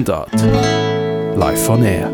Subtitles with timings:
[0.00, 0.32] Mundart.
[1.36, 2.10] Live on Air.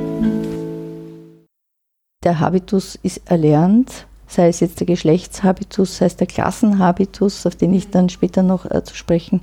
[2.25, 7.73] Der Habitus ist erlernt, sei es jetzt der Geschlechtshabitus, sei es der Klassenhabitus, auf den
[7.73, 9.41] ich dann später noch äh, zu sprechen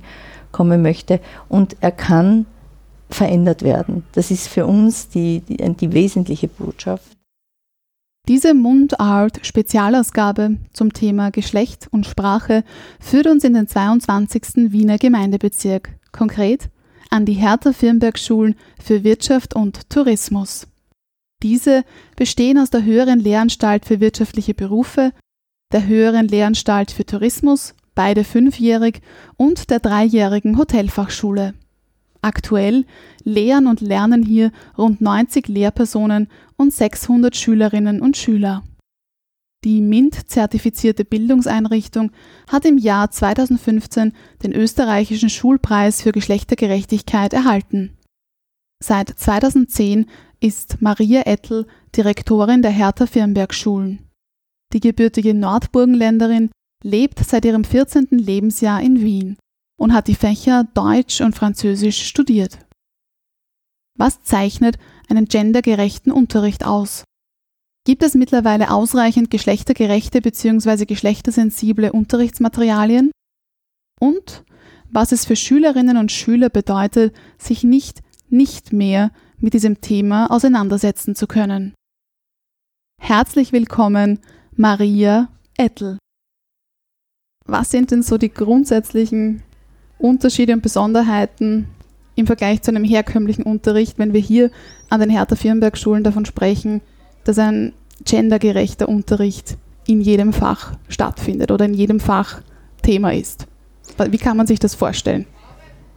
[0.52, 1.20] kommen möchte.
[1.48, 2.44] Und er kann
[3.08, 4.04] verändert werden.
[4.12, 7.16] Das ist für uns die, die, die wesentliche Botschaft.
[8.28, 12.62] Diese Mundart-Spezialausgabe zum Thema Geschlecht und Sprache
[13.00, 14.70] führt uns in den 22.
[14.70, 16.68] Wiener Gemeindebezirk, konkret
[17.14, 20.66] an die Hertha-Firnberg-Schulen für Wirtschaft und Tourismus.
[21.44, 21.84] Diese
[22.16, 25.12] bestehen aus der Höheren Lehranstalt für wirtschaftliche Berufe,
[25.72, 29.00] der Höheren Lehranstalt für Tourismus, beide fünfjährig,
[29.36, 31.54] und der dreijährigen Hotelfachschule.
[32.20, 32.84] Aktuell
[33.22, 36.26] lehren und lernen hier rund 90 Lehrpersonen
[36.56, 38.64] und 600 Schülerinnen und Schüler.
[39.64, 42.12] Die MINT-zertifizierte Bildungseinrichtung
[42.48, 47.96] hat im Jahr 2015 den österreichischen Schulpreis für Geschlechtergerechtigkeit erhalten.
[48.82, 50.06] Seit 2010
[50.40, 54.00] ist Maria Ettel Direktorin der Hertha-Firnberg-Schulen.
[54.74, 56.50] Die gebürtige Nordburgenländerin
[56.82, 58.08] lebt seit ihrem 14.
[58.10, 59.38] Lebensjahr in Wien
[59.80, 62.58] und hat die Fächer Deutsch und Französisch studiert.
[63.96, 64.76] Was zeichnet
[65.08, 67.04] einen gendergerechten Unterricht aus?
[67.86, 70.86] Gibt es mittlerweile ausreichend geschlechtergerechte bzw.
[70.86, 73.10] geschlechtersensible Unterrichtsmaterialien?
[74.00, 74.44] Und
[74.90, 81.14] was es für Schülerinnen und Schüler bedeutet, sich nicht nicht mehr mit diesem Thema auseinandersetzen
[81.14, 81.74] zu können.
[83.00, 84.18] Herzlich willkommen,
[84.56, 85.98] Maria Ettel.
[87.46, 89.42] Was sind denn so die grundsätzlichen
[89.98, 91.68] Unterschiede und Besonderheiten
[92.14, 94.50] im Vergleich zu einem herkömmlichen Unterricht, wenn wir hier
[94.88, 96.80] an den Hertha-Firnberg-Schulen davon sprechen,
[97.24, 97.72] dass ein
[98.04, 102.40] gendergerechter Unterricht in jedem Fach stattfindet oder in jedem Fach
[102.82, 103.46] Thema ist.
[104.10, 105.26] Wie kann man sich das vorstellen?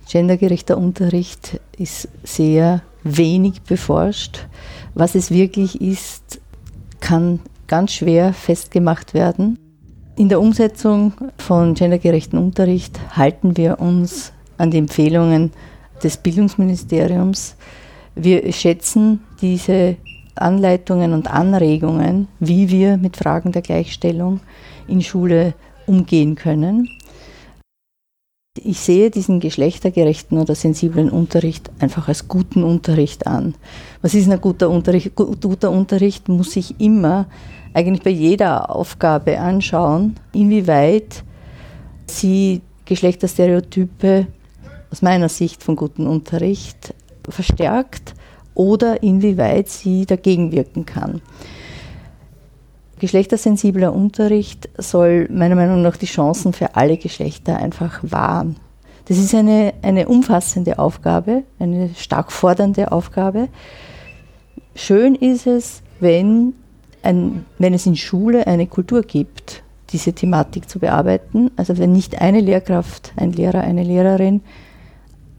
[0.09, 4.45] Gendergerechter Unterricht ist sehr wenig beforscht.
[4.93, 6.39] Was es wirklich ist,
[6.99, 9.59] kann ganz schwer festgemacht werden.
[10.15, 15.51] In der Umsetzung von gendergerechten Unterricht halten wir uns an die Empfehlungen
[16.01, 17.55] des Bildungsministeriums.
[18.15, 19.97] Wir schätzen diese
[20.41, 24.39] Anleitungen und Anregungen, wie wir mit Fragen der Gleichstellung
[24.87, 25.53] in Schule
[25.85, 26.89] umgehen können.
[28.63, 33.53] Ich sehe diesen geschlechtergerechten oder sensiblen Unterricht einfach als guten Unterricht an.
[34.01, 35.15] Was ist ein guter Unterricht?
[35.15, 37.27] Guter Unterricht muss sich immer
[37.73, 41.23] eigentlich bei jeder Aufgabe anschauen, inwieweit
[42.07, 44.27] sie Geschlechterstereotype
[44.89, 46.95] aus meiner Sicht von gutem Unterricht
[47.29, 48.15] verstärkt
[48.57, 51.21] oder inwieweit sie dagegen wirken kann.
[52.99, 58.55] Geschlechtersensibler Unterricht soll meiner Meinung nach die Chancen für alle Geschlechter einfach wahren.
[59.05, 63.47] Das ist eine, eine umfassende Aufgabe, eine stark fordernde Aufgabe.
[64.73, 66.53] Schön ist es, wenn,
[67.03, 71.51] ein, wenn es in Schule eine Kultur gibt, diese Thematik zu bearbeiten.
[71.55, 74.41] Also wenn nicht eine Lehrkraft, ein Lehrer, eine Lehrerin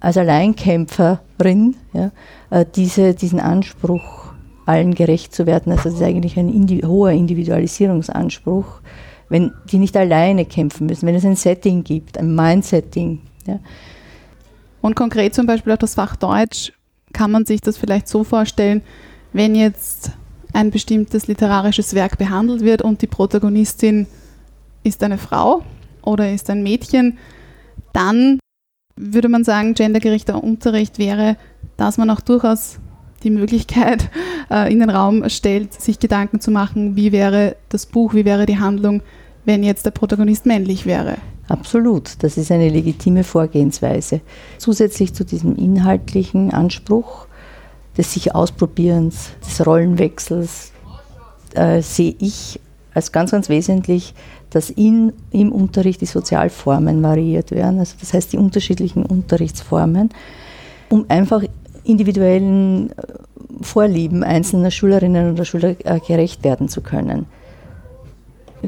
[0.00, 2.10] als Alleinkämpferin ja,
[2.50, 4.32] äh, diese, diesen Anspruch,
[4.66, 8.80] allen gerecht zu werden, also das ist eigentlich ein indi hoher Individualisierungsanspruch,
[9.30, 13.20] wenn die nicht alleine kämpfen müssen, wenn es ein Setting gibt, ein Mindsetting.
[13.46, 13.60] Ja.
[14.80, 16.72] Und konkret zum Beispiel auch das Fach Deutsch,
[17.12, 18.82] kann man sich das vielleicht so vorstellen,
[19.32, 20.12] wenn jetzt
[20.52, 24.06] ein bestimmtes literarisches Werk behandelt wird und die Protagonistin
[24.82, 25.62] ist eine Frau
[26.02, 27.18] oder ist ein Mädchen,
[27.92, 28.38] dann
[28.98, 31.36] würde man sagen, gendergerechter Unterricht wäre,
[31.76, 32.78] dass man auch durchaus
[33.22, 34.10] die Möglichkeit
[34.50, 38.46] äh, in den Raum stellt, sich Gedanken zu machen, wie wäre das Buch, wie wäre
[38.46, 39.02] die Handlung,
[39.44, 41.16] wenn jetzt der Protagonist männlich wäre.
[41.48, 44.20] Absolut, das ist eine legitime Vorgehensweise.
[44.58, 47.26] Zusätzlich zu diesem inhaltlichen Anspruch
[47.96, 50.72] des sich Ausprobierens, des Rollenwechsels,
[51.54, 52.60] äh, sehe ich
[52.92, 54.14] als ganz, ganz wesentlich
[54.50, 60.10] dass in, im Unterricht die Sozialformen variiert werden, also das heißt die unterschiedlichen Unterrichtsformen,
[60.88, 61.42] um einfach
[61.84, 62.94] individuellen äh,
[63.60, 67.26] Vorlieben einzelner Schülerinnen oder Schüler äh, gerecht werden zu können.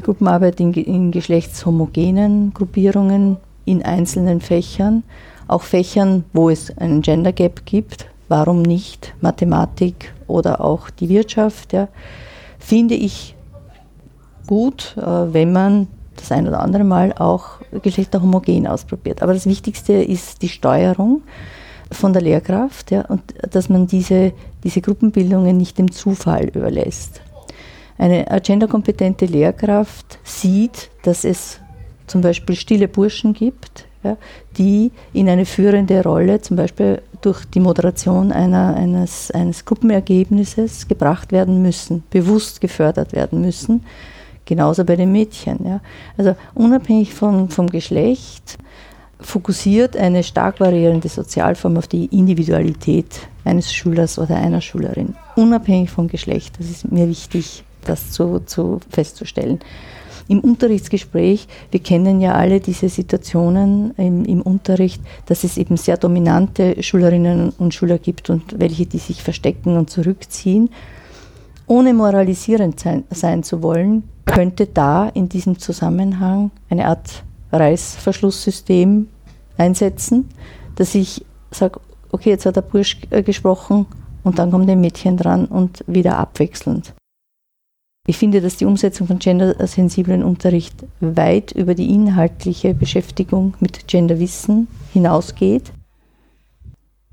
[0.01, 5.03] Gruppenarbeit in, in geschlechtshomogenen Gruppierungen, in einzelnen Fächern,
[5.47, 11.73] auch Fächern, wo es einen Gender Gap gibt, warum nicht Mathematik oder auch die Wirtschaft,
[11.73, 11.89] ja,
[12.57, 13.35] finde ich
[14.47, 19.21] gut, äh, wenn man das ein oder andere Mal auch geschlechterhomogen ausprobiert.
[19.21, 21.21] Aber das Wichtigste ist die Steuerung
[21.91, 24.33] von der Lehrkraft ja, und dass man diese,
[24.63, 27.21] diese Gruppenbildungen nicht dem Zufall überlässt.
[27.97, 31.59] Eine genderkompetente Lehrkraft sieht, dass es
[32.07, 34.17] zum Beispiel stille Burschen gibt, ja,
[34.57, 41.31] die in eine führende Rolle, zum Beispiel durch die Moderation einer, eines, eines Gruppenergebnisses gebracht
[41.31, 43.83] werden müssen, bewusst gefördert werden müssen.
[44.51, 45.59] Genauso bei den Mädchen.
[45.63, 45.79] Ja.
[46.17, 48.57] Also unabhängig vom, vom Geschlecht
[49.21, 56.09] fokussiert eine stark variierende Sozialform auf die Individualität eines Schülers oder einer Schülerin, unabhängig vom
[56.09, 56.59] Geschlecht.
[56.59, 59.59] Das ist mir wichtig, das zu, zu festzustellen
[60.27, 65.97] im Unterrichtsgespräch, wir kennen ja alle diese Situationen im, im, Unterricht, dass es eben sehr
[65.97, 70.69] dominante Schülerinnen und Schüler gibt und welche, die sich verstecken und zurückziehen.
[71.67, 79.07] Ohne moralisierend sein, sein zu wollen, könnte da in diesem Zusammenhang eine Art Reißverschlusssystem
[79.57, 80.29] einsetzen,
[80.75, 81.79] dass ich sage,
[82.11, 83.85] okay, jetzt hat der Bursch äh, gesprochen
[84.23, 86.93] und dann kommt ein Mädchen dran und wieder abwechselnd.
[88.07, 94.67] Ich finde, dass die Umsetzung von gendersensiblen Unterricht weit über die inhaltliche Beschäftigung mit Genderwissen
[94.91, 95.71] hinausgeht.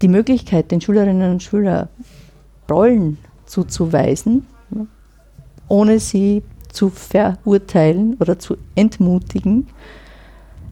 [0.00, 1.88] Die Möglichkeit, den Schülerinnen und Schülern
[2.70, 4.46] Rollen zuzuweisen,
[5.68, 9.68] ohne sie zu verurteilen oder zu entmutigen,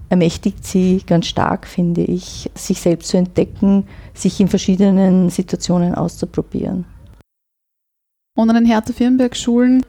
[0.08, 3.84] ermächtigt sie ganz stark, finde ich, sich selbst zu entdecken,
[4.14, 6.84] sich in verschiedenen Situationen auszuprobieren.
[8.36, 9.84] Und an den Hertha-Firnberg-Schulen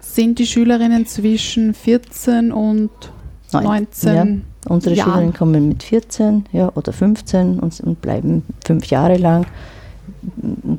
[0.00, 2.90] sind die Schülerinnen zwischen 14 und
[3.52, 4.26] 19 ja,
[4.68, 5.10] Unsere Jahren.
[5.10, 9.46] Schülerinnen kommen mit 14 ja, oder 15 und, und bleiben fünf Jahre lang,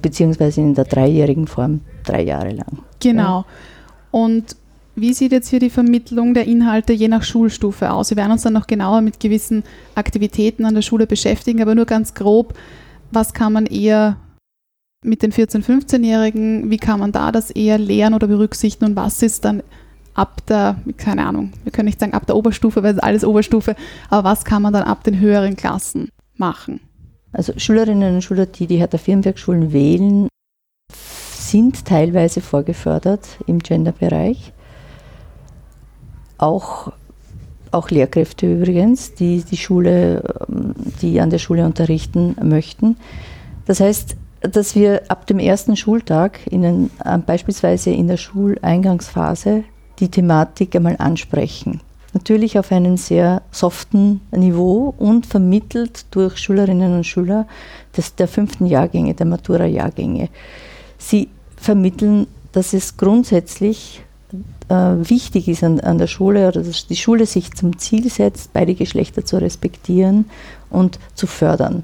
[0.01, 2.79] beziehungsweise in der dreijährigen Form drei Jahre lang.
[2.99, 3.39] Genau.
[3.39, 3.45] Ja.
[4.17, 4.55] Und
[4.95, 8.09] wie sieht jetzt hier die Vermittlung der Inhalte je nach Schulstufe aus?
[8.09, 11.85] Wir werden uns dann noch genauer mit gewissen Aktivitäten an der Schule beschäftigen, aber nur
[11.85, 12.55] ganz grob,
[13.11, 14.17] was kann man eher
[15.05, 19.21] mit den 14-, 15-Jährigen, wie kann man da das eher lernen oder berücksichtigen und was
[19.21, 19.61] ist dann
[20.15, 23.75] ab der, keine Ahnung, wir können nicht sagen ab der Oberstufe, weil es alles Oberstufe,
[24.09, 26.79] aber was kann man dann ab den höheren Klassen machen?
[27.33, 30.27] Also Schülerinnen und Schüler, die die Hertha-Firnberg-Schulen wählen,
[31.49, 34.53] sind teilweise vorgefördert im Gender-Bereich.
[36.37, 36.91] Auch,
[37.71, 40.23] auch Lehrkräfte übrigens, die die Schule,
[41.01, 42.97] die an der Schule unterrichten möchten.
[43.65, 49.63] Das heißt, dass wir ab dem ersten Schultag in äh, beispielsweise in der Schuleingangsphase
[49.99, 51.81] die Thematik einmal ansprechen.
[52.13, 57.47] Natürlich auf einem sehr soften Niveau und vermittelt durch Schülerinnen und Schüler
[57.95, 60.29] des, der fünften Jahrgänge, der Matura-Jahrgänge.
[60.97, 64.01] Sie vermitteln, dass es grundsätzlich
[64.69, 68.53] äh, wichtig ist an, an der Schule oder dass die Schule sich zum Ziel setzt,
[68.53, 70.25] beide Geschlechter zu respektieren
[70.69, 71.83] und zu fördern.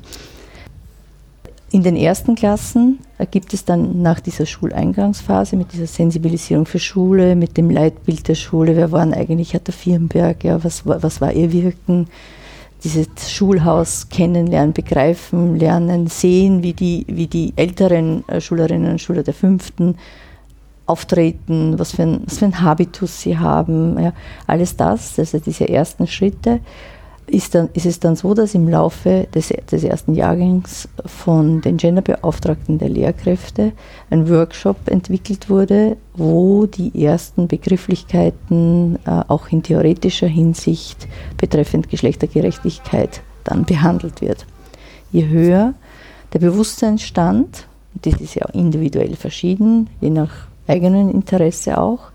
[1.71, 2.99] In den ersten Klassen
[3.31, 8.35] gibt es dann nach dieser Schuleingangsphase mit dieser Sensibilisierung für Schule, mit dem Leitbild der
[8.35, 12.07] Schule, wer waren eigentlich Hertha Firnberg, ja, was, was war ihr Wirken,
[12.83, 19.23] dieses Schulhaus kennenlernen, begreifen, lernen, sehen, wie die, wie die älteren äh, Schülerinnen und Schüler
[19.23, 19.95] der fünften
[20.85, 24.11] auftreten, was für ein, was für ein Habitus sie haben, ja,
[24.47, 26.59] alles das, also diese ersten Schritte
[27.27, 31.77] ist, dann, ist es dann so, dass im Laufe des, des ersten Jahrgangs von den
[31.77, 33.71] Genderbeauftragten der Lehrkräfte
[34.09, 43.21] ein Workshop entwickelt wurde, wo die ersten Begrifflichkeiten äh, auch in theoretischer Hinsicht betreffend Geschlechtergerechtigkeit
[43.43, 44.45] dann behandelt wird.
[45.11, 45.73] Je höher
[46.33, 47.67] der Bewusstseinsstand,
[48.01, 52.11] das ist ja individuell verschieden, je nach eigenem Interesse auch,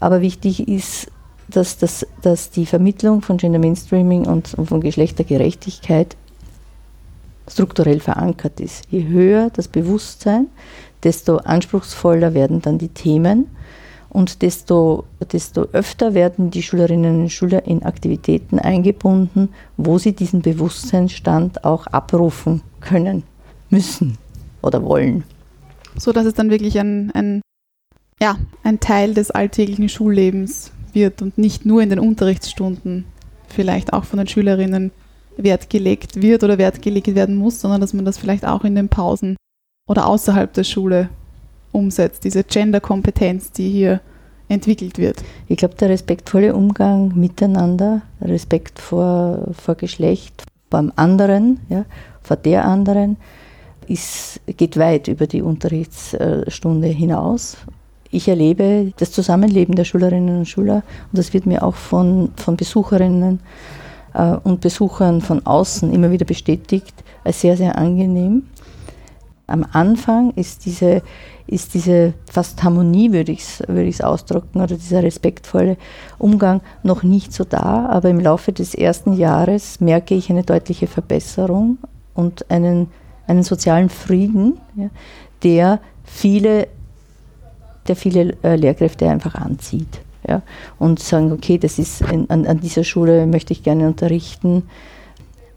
[0.00, 1.08] aber wichtig ist,
[1.48, 6.16] dass, das, dass die Vermittlung von Gender Mainstreaming und, und von Geschlechtergerechtigkeit
[7.48, 8.84] strukturell verankert ist.
[8.90, 10.48] Je höher das Bewusstsein,
[11.02, 13.48] desto anspruchsvoller werden dann die Themen
[14.08, 20.42] und desto, desto öfter werden die Schülerinnen und Schüler in Aktivitäten eingebunden, wo sie diesen
[20.42, 23.24] Bewusstseinsstand auch abrufen können,
[23.70, 24.18] müssen
[24.60, 25.24] oder wollen.
[25.96, 27.42] So dass es dann wirklich ein, ein,
[28.20, 33.04] ja, ein Teil des alltäglichen Schullebens wird und nicht nur in den Unterrichtsstunden
[33.48, 34.90] vielleicht auch von den Schülerinnen
[35.36, 38.74] Wert gelegt wird oder Wert gelegt werden muss, sondern dass man das vielleicht auch in
[38.74, 39.36] den Pausen
[39.88, 41.08] oder außerhalb der Schule
[41.72, 44.00] umsetzt, diese Gender-Kompetenz, die hier
[44.48, 45.22] entwickelt wird.
[45.48, 51.84] Ich glaube, der respektvolle Umgang miteinander, Respekt vor, vor Geschlecht, beim anderen, ja,
[52.22, 53.16] vor der anderen,
[53.88, 57.56] ist, geht weit über die Unterrichtsstunde hinaus
[58.12, 62.56] ich erlebe das Zusammenleben der Schülerinnen und Schüler und das wird mir auch von, von
[62.56, 63.40] Besucherinnen
[64.14, 68.44] äh, und Besuchern von außen immer wieder bestätigt als sehr, sehr angenehm.
[69.46, 71.02] Am Anfang ist diese,
[71.46, 75.76] ist diese fast Harmonie, würde ich es würd ausdrücken, oder dieser respektvolle
[76.18, 80.86] Umgang noch nicht so da, aber im Laufe des ersten Jahres merke ich eine deutliche
[80.86, 81.78] Verbesserung
[82.14, 82.88] und einen,
[83.26, 84.90] einen sozialen Frieden, ja,
[85.42, 86.68] der viele,
[87.88, 90.00] der viele äh, Lehrkräfte einfach anzieht.
[90.28, 90.40] Ja,
[90.78, 94.62] und sagen, okay, das ist in, an, an dieser Schule möchte ich gerne unterrichten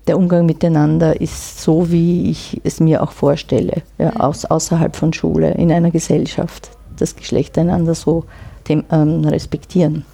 [0.08, 4.18] der Umgang miteinander ist so, wie ich es mir auch vorstelle, ja, mhm.
[4.18, 8.26] aus, außerhalb von Schule, in einer Gesellschaft, das Geschlecht einander so
[8.68, 10.06] dem, ähm, respektieren.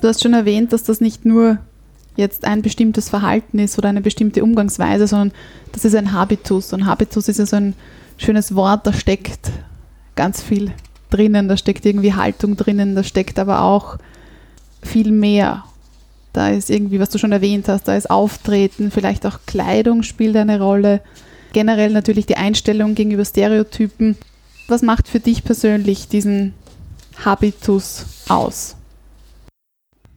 [0.00, 1.58] Du hast schon erwähnt, dass das nicht nur
[2.16, 5.32] jetzt ein bestimmtes Verhalten ist oder eine bestimmte Umgangsweise, sondern
[5.72, 6.72] das ist ein Habitus.
[6.72, 7.74] Und Habitus ist ja so ein
[8.16, 9.50] schönes Wort, da steckt
[10.16, 10.72] ganz viel
[11.10, 13.98] drinnen, da steckt irgendwie Haltung drinnen, da steckt aber auch
[14.82, 15.64] viel mehr.
[16.32, 20.36] Da ist irgendwie, was du schon erwähnt hast, da ist Auftreten, vielleicht auch Kleidung spielt
[20.36, 21.00] eine Rolle.
[21.52, 24.16] Generell natürlich die Einstellung gegenüber Stereotypen.
[24.68, 26.54] Was macht für dich persönlich diesen
[27.24, 28.76] Habitus aus?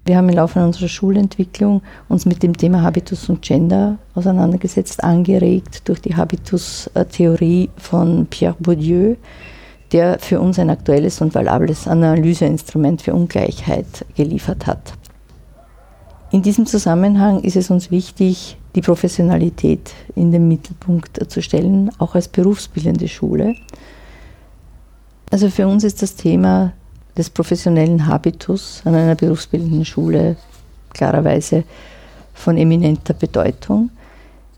[0.06, 5.88] Wir haben im Laufe unserer Schulentwicklung uns mit dem Thema Habitus und Gender auseinandergesetzt, angeregt
[5.88, 9.16] durch die Habitus-Theorie von Pierre Bourdieu,
[9.94, 14.94] der für uns ein aktuelles und valables Analyseinstrument für Ungleichheit geliefert hat.
[16.32, 22.16] In diesem Zusammenhang ist es uns wichtig, die Professionalität in den Mittelpunkt zu stellen, auch
[22.16, 23.56] als berufsbildende Schule.
[25.30, 26.74] Also für uns ist das Thema
[27.16, 30.38] des professionellen Habitus an einer berufsbildenden Schule
[30.94, 31.64] klarerweise
[32.34, 33.92] von eminenter Bedeutung.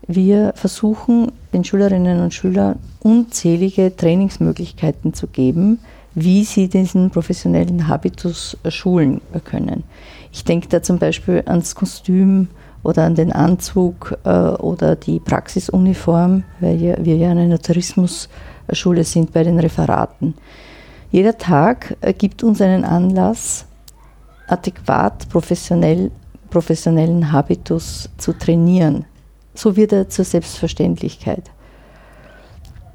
[0.08, 5.80] Wir versuchen den Schülerinnen und Schülern unzählige Trainingsmöglichkeiten zu geben,
[6.14, 9.82] wie sie diesen professionellen Habitus schulen können.
[10.32, 12.48] Ich denke da zum Beispiel ans Kostüm
[12.84, 19.42] oder an den Anzug äh, oder die Praxisuniform, weil wir ja eine Tourismusschule sind bei
[19.42, 20.34] den Referaten.
[21.10, 23.66] Jeder Tag äh, gibt uns einen Anlass,
[24.46, 26.12] adäquat professionell,
[26.48, 29.04] professionellen Habitus zu trainieren.
[29.56, 31.50] So wird er zur Selbstverständlichkeit.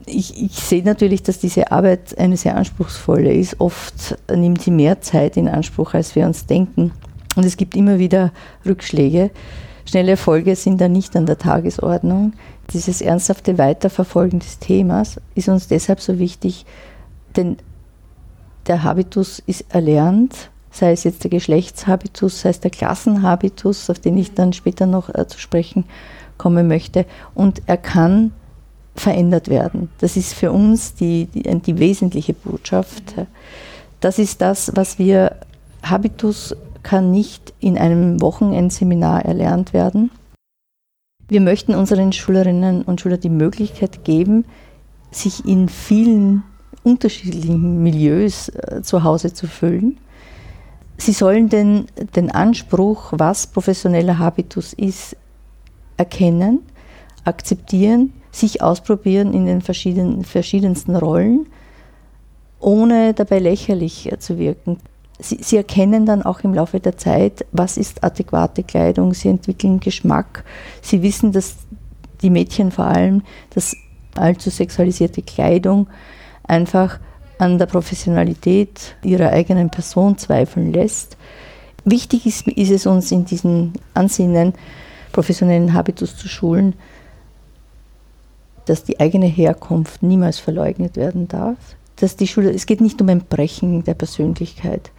[0.05, 3.59] Ich, ich, sehe natürlich, dass diese Arbeit eine sehr anspruchsvolle ist.
[3.59, 6.91] Oft nimmt sie mehr Zeit in Anspruch, als wir uns denken.
[7.35, 8.31] Und es gibt immer wieder
[8.65, 9.31] Rückschläge.
[9.85, 12.33] Schnelle Erfolge sind da nicht an der Tagesordnung.
[12.73, 16.65] Dieses ernsthafte Weiterverfolgen des Themas ist uns deshalb so wichtig,
[17.35, 17.57] denn
[18.67, 24.17] der Habitus ist erlernt, sei es jetzt der Geschlechtshabitus, sei es der Klassenhabitus, auf den
[24.17, 25.85] ich dann später noch äh, zu sprechen
[26.41, 27.05] kommen möchte.
[27.35, 28.31] Und er kann
[28.95, 29.89] verändert werden.
[29.99, 33.03] Das ist für uns die, die, die wesentliche Botschaft.
[33.99, 35.35] Das ist das, was wir
[35.83, 40.09] Habitus kann nicht in einem Wochenendseminar erlernt werden.
[41.27, 44.45] Wir möchten unseren Schülerinnen und Schülern die Möglichkeit geben,
[45.11, 46.43] sich in vielen
[46.83, 49.97] unterschiedlichen Milieus äh, zu Hause zu fühlen.
[50.97, 55.15] Sie sollen den, den Anspruch, was professioneller Habitus ist,
[56.01, 56.63] erkennen,
[57.25, 61.45] akzeptieren, sich ausprobieren in den verschiedenen, verschiedensten Rollen,
[62.59, 64.77] ohne dabei lächerlich zu wirken.
[65.19, 69.13] Sie, sie, erkennen dann auch im Laufe der Zeit, was ist adäquate Kleidung.
[69.13, 70.43] Sie entwickeln Geschmack.
[70.81, 71.57] Sie wissen, dass
[72.23, 73.21] die Mädchen vor allem,
[73.53, 73.75] dass
[74.15, 75.87] allzu sexualisierte Kleidung
[76.43, 76.99] einfach
[77.37, 81.17] an der Professionalität ihrer eigenen Person zweifeln lässt.
[81.85, 84.53] Wichtig ist, ist es uns in diesen Ansinnen,
[85.11, 86.73] professionellen Habitus zu schulen,
[88.65, 91.57] dass die eigene Herkunft niemals verleugnet werden darf.
[91.97, 94.91] Dass die Schule, es geht nicht um ein Brechen der Persönlichkeit.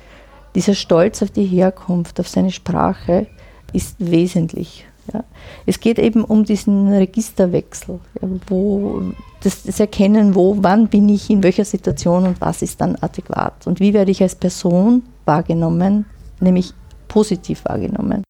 [0.55, 3.27] Dieser Stolz auf die Herkunft, auf seine Sprache
[3.73, 4.87] ist wesentlich.
[5.13, 5.25] Ja.
[5.67, 7.99] Es geht eben um diesen Registerwechsel,
[8.47, 9.03] wo
[9.43, 13.67] das, das, Erkennen, wo, wann bin ich in welcher Situation und was ist dann adäquat
[13.67, 16.05] und wie werde ich als Person wahrgenommen,
[16.41, 16.73] nämlich
[17.09, 18.23] positiv wahrgenommen.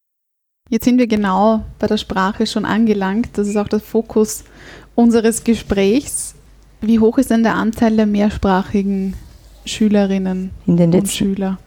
[0.73, 3.29] Jetzt sind wir genau bei der Sprache schon angelangt.
[3.35, 4.43] Das ist auch der Fokus
[4.95, 6.35] unseres Gesprächs.
[6.81, 9.13] Wie hoch ist denn der Anteil der mehrsprachigen
[9.67, 11.59] Schülerinnen und Schüler?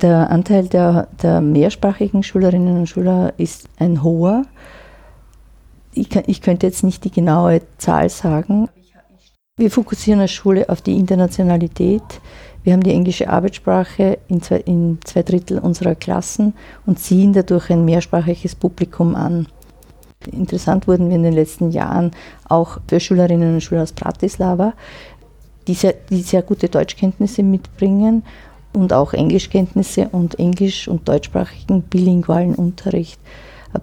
[0.00, 4.46] Der Anteil der, der mehrsprachigen Schülerinnen und Schüler ist ein hoher.
[5.92, 8.70] Ich, kann, ich könnte jetzt nicht die genaue Zahl sagen.
[9.58, 12.02] Wir fokussieren als Schule auf die Internationalität.
[12.64, 16.54] Wir haben die englische Arbeitssprache in zwei, in zwei Drittel unserer Klassen
[16.86, 19.48] und ziehen dadurch ein mehrsprachiges Publikum an.
[20.30, 22.12] Interessant wurden wir in den letzten Jahren
[22.48, 24.74] auch für Schülerinnen und Schüler aus Bratislava,
[25.66, 28.22] die sehr, die sehr gute Deutschkenntnisse mitbringen
[28.72, 33.20] und auch Englischkenntnisse und englisch- und deutschsprachigen bilingualen Unterricht.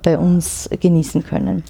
[0.03, 1.63] Bei uns genießen können.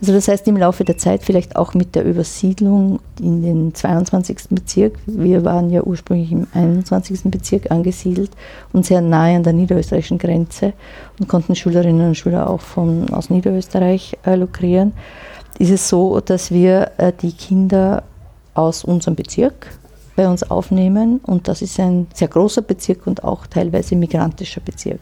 [0.00, 4.48] Also das heißt im Laufe der Zeit vielleicht auch mit der Übersiedlung in den 22.
[4.50, 4.94] Bezirk.
[5.06, 7.22] Wir waren ja ursprünglich im 21.
[7.24, 8.30] Bezirk angesiedelt
[8.72, 10.72] und sehr nahe an der niederösterreichischen Grenze
[11.18, 14.92] und konnten Schülerinnen und Schüler auch von, aus Niederösterreich äh, lukrieren.
[15.58, 18.02] Ist es so, dass wir äh, die Kinder
[18.54, 19.66] aus unserem Bezirk
[20.16, 25.00] bei uns aufnehmen und das ist ein sehr großer Bezirk und auch teilweise migrantischer Bezirk.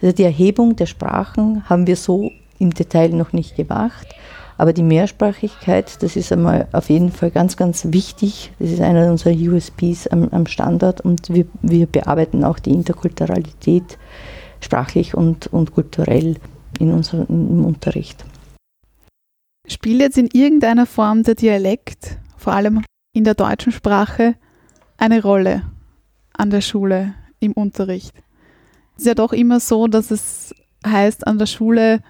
[0.00, 4.06] Also die Erhebung der Sprachen haben wir so im Detail noch nicht gemacht.
[4.56, 8.52] Aber die Mehrsprachigkeit, das ist einmal auf jeden Fall ganz, ganz wichtig.
[8.58, 13.98] Das ist einer unserer USPs am, am Standort und wir, wir bearbeiten auch die Interkulturalität
[14.60, 16.36] sprachlich und, und kulturell
[16.78, 18.24] in unserem Unterricht.
[19.66, 24.34] Spielt jetzt in irgendeiner Form der Dialekt, vor allem in der deutschen Sprache,
[24.96, 25.62] eine Rolle
[26.32, 28.14] an der Schule im Unterricht?
[28.96, 30.54] Es ist ja doch immer so, dass es
[30.86, 32.00] heißt, an der Schule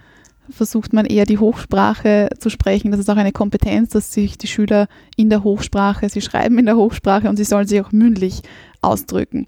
[0.50, 2.90] versucht man eher die Hochsprache zu sprechen.
[2.90, 6.66] Das ist auch eine Kompetenz, dass sich die Schüler in der Hochsprache, sie schreiben in
[6.66, 8.42] der Hochsprache und sie sollen sich auch mündlich
[8.82, 9.46] ausdrücken.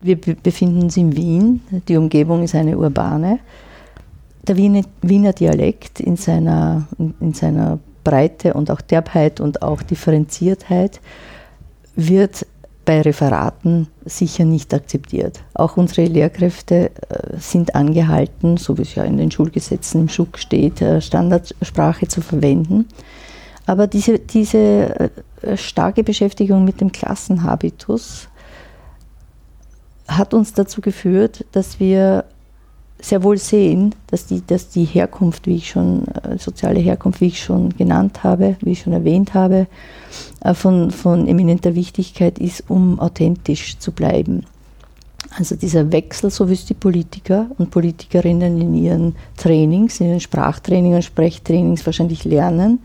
[0.00, 1.60] Wir befinden uns in Wien.
[1.88, 3.38] Die Umgebung ist eine urbane.
[4.46, 6.86] Der Wiener Dialekt in seiner,
[7.20, 11.00] in seiner Breite und auch Derbheit und auch Differenziertheit
[11.96, 12.46] wird
[12.84, 15.40] bei Referaten sicher nicht akzeptiert.
[15.54, 20.38] Auch unsere Lehrkräfte äh, sind angehalten, so wie es ja in den Schulgesetzen im Schuck
[20.38, 22.86] steht, äh, Standardsprache zu verwenden.
[23.66, 25.10] Aber diese, diese
[25.42, 28.28] äh, starke Beschäftigung mit dem Klassenhabitus
[30.06, 32.24] hat uns dazu geführt, dass wir
[33.00, 37.26] sehr wohl sehen, dass die, dass die Herkunft, wie ich schon, äh, soziale Herkunft, wie
[37.26, 39.66] ich schon genannt habe, wie ich schon erwähnt habe,
[40.42, 44.46] äh, von, von eminenter Wichtigkeit ist, um authentisch zu bleiben.
[45.36, 50.20] Also dieser Wechsel, so wie es die Politiker und Politikerinnen in ihren Trainings, in ihren
[50.20, 52.78] Sprachtrainings und Sprechtrainings wahrscheinlich lernen,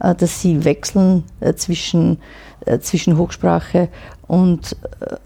[0.00, 1.24] äh, dass sie wechseln
[1.56, 2.18] zwischen,
[2.80, 3.88] zwischen Hochsprache
[4.26, 4.76] und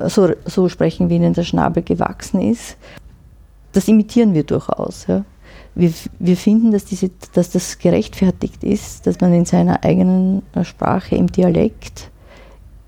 [0.07, 2.77] so, so sprechen, wie ihnen der Schnabel gewachsen ist
[3.73, 5.07] das imitieren wir durchaus.
[5.07, 5.25] Ja.
[5.75, 11.17] Wir, wir finden, dass, diese, dass das gerechtfertigt ist, dass man in seiner eigenen Sprache,
[11.17, 12.11] im Dialekt,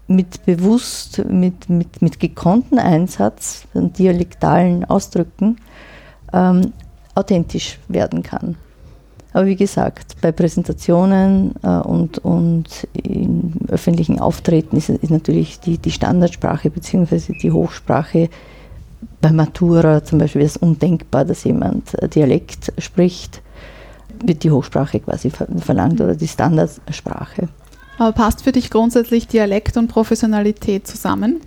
[0.08, 5.56] mit bewusst, mit, mit, mit gekonnten Einsatz von dialektalen Ausdrücken
[6.32, 6.72] ähm,
[7.14, 8.56] authentisch werden kann.
[9.32, 15.78] Aber wie gesagt, bei Präsentationen äh, und, und in öffentlichen Auftreten ist, ist natürlich die,
[15.78, 17.32] die Standardsprache bzw.
[17.40, 18.28] die Hochsprache
[19.20, 23.42] bei Matura zum Beispiel ist es undenkbar, dass jemand Dialekt spricht,
[24.24, 27.48] wird die Hochsprache quasi verlangt oder die Standardsprache.
[27.98, 31.40] Aber passt für dich grundsätzlich Dialekt und Professionalität zusammen?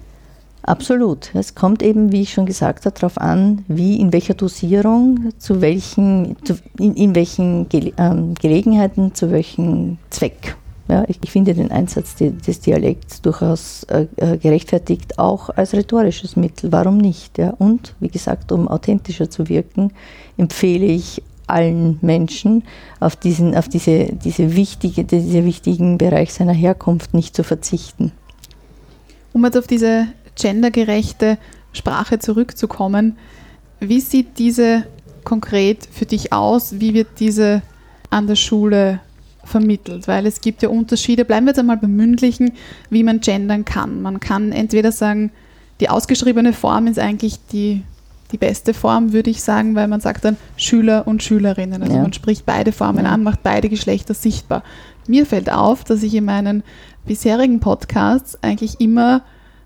[0.63, 1.30] Absolut.
[1.36, 5.62] Es kommt eben, wie ich schon gesagt habe, darauf an, wie, in welcher Dosierung, zu
[5.62, 10.56] welchen, zu, in, in, welchen Ge ähm, Gelegenheiten, zu welchem Zweck.
[10.88, 15.74] Ja, ich, ich, finde den Einsatz de, des Dialekts durchaus äh, äh, gerechtfertigt, auch als
[15.74, 16.71] rhetorisches Mittel.
[16.71, 17.39] Warum nicht?
[17.39, 17.56] Ja?
[17.58, 19.91] Und wie gesagt, um authentischer zu wirken,
[20.38, 22.63] empfehle ich allen Menschen,
[23.00, 28.12] auf diesen, auf diese, diese wichtige, diese wichtigen Bereich seiner Herkunft nicht zu verzichten.
[29.34, 31.38] Um jetzt auf diese gendergerechte
[31.74, 33.17] Sprache zurückzukommen,
[33.80, 34.86] wie sieht diese
[35.24, 36.80] konkret für dich aus?
[36.80, 37.62] Wie wird diese
[38.10, 39.02] an der Schule
[39.45, 42.51] vermittelt, weil es gibt ja Unterschiede, bleiben wir jetzt einmal beim mündlichen,
[42.89, 44.01] wie man gendern kann.
[44.01, 45.31] Man kann entweder sagen,
[45.79, 47.84] die ausgeschriebene Form ist eigentlich die,
[48.31, 51.81] die beste Form, würde ich sagen, weil man sagt dann Schüler und Schülerinnen.
[51.81, 52.01] Also ja.
[52.01, 53.12] man spricht beide Formen ja.
[53.12, 54.63] an, macht beide Geschlechter sichtbar.
[55.08, 56.63] Mir fällt auf, dass ich in meinen
[57.05, 59.21] bisherigen Podcasts eigentlich immer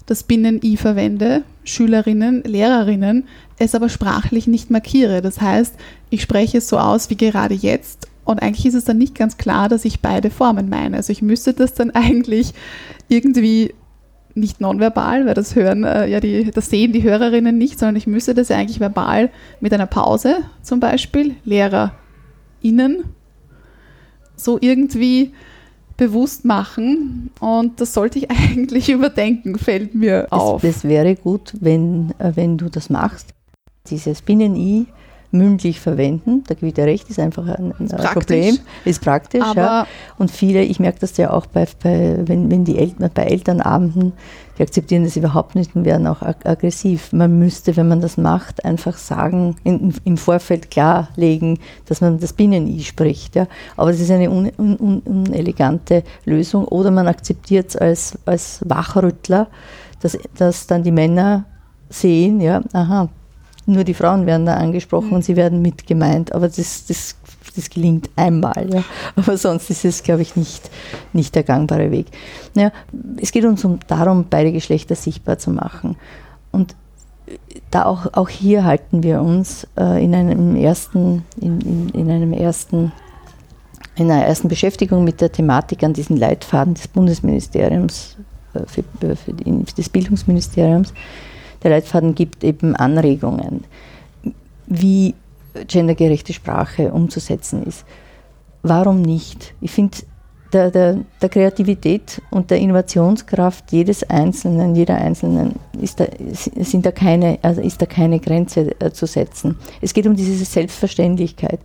[0.05, 3.27] das Binnen-I verwende, Schülerinnen, Lehrerinnen,
[3.59, 5.21] es aber sprachlich nicht markiere.
[5.21, 5.75] Das heißt,
[6.09, 9.37] ich spreche es so aus wie gerade jetzt und eigentlich ist es dann nicht ganz
[9.37, 10.97] klar, dass ich beide Formen meine.
[10.97, 12.53] Also ich müsste das dann eigentlich
[13.07, 13.73] irgendwie
[14.35, 18.05] nicht nonverbal, weil das hören äh, ja die, das sehen die Hörerinnen nicht, sondern ich
[18.05, 23.03] müsste das ja eigentlich verbal mit einer Pause zum Beispiel, LehrerInnen,
[24.35, 25.33] so irgendwie
[25.97, 30.63] bewusst machen und das sollte ich eigentlich überdenken, fällt mir auf.
[30.63, 33.33] Es, wäre gut, wenn, äh, wenn du das machst.
[33.87, 34.85] Dieses Binnen-I
[35.31, 36.43] mündlich verwenden.
[36.47, 38.57] Da gebe ich dir recht, ist einfach ein, ein ist Problem.
[38.85, 39.43] Ist praktisch.
[39.55, 39.85] Ja.
[40.17, 44.13] Und viele, ich merke das ja auch bei, bei wenn, wenn die Eltern, bei Elternabenden,
[44.57, 47.13] die akzeptieren das überhaupt nicht und werden auch ag aggressiv.
[47.13, 52.33] Man müsste, wenn man das macht, einfach sagen, in, im Vorfeld klarlegen, dass man das
[52.33, 53.35] Binnen-I spricht.
[53.35, 53.47] Ja.
[53.77, 56.65] Aber das ist eine unelegante un, un, Lösung.
[56.65, 59.47] Oder man akzeptiert es als, als Wachrüttler,
[60.01, 61.45] dass, dass dann die Männer
[61.89, 63.09] sehen, ja, aha,
[63.69, 65.15] nur die Frauen werden da angesprochen Mhm.
[65.15, 67.15] und sie werden mit gemeint, aber das, das,
[67.55, 68.69] das gelingt einmal.
[68.73, 68.83] Ja.
[69.15, 70.69] Aber sonst ist es, glaube ich, nicht,
[71.13, 72.07] nicht der gangbare Weg.
[72.55, 72.71] Naja,
[73.21, 75.95] es geht uns um, darum, beide Geschlechter sichtbar zu machen.
[76.51, 76.75] Und
[77.71, 82.33] da auch, auch hier halten wir uns äh, in einem ersten, in, in, in einem
[82.33, 82.91] ersten,
[83.95, 88.17] in einer ersten Beschäftigung mit der Thematik an diesen Leitfaden des Bundesministeriums,
[88.53, 88.83] äh, für,
[89.15, 90.93] für die, des Bildungsministeriums.
[91.63, 93.65] Der Leitfaden gibt eben Anregungen,
[94.67, 95.15] wie
[95.67, 97.85] gendergerechte Sprache umzusetzen ist.
[98.61, 99.53] Warum nicht?
[99.61, 99.97] Ich finde,
[100.53, 106.91] der, der, der Kreativität und der Innovationskraft jedes Einzelnen, jeder Einzelnen ist da, sind da
[106.91, 109.57] keine, also ist da keine Grenze äh, zu setzen.
[109.81, 111.59] Es geht um diese Selbstverständlichkeit.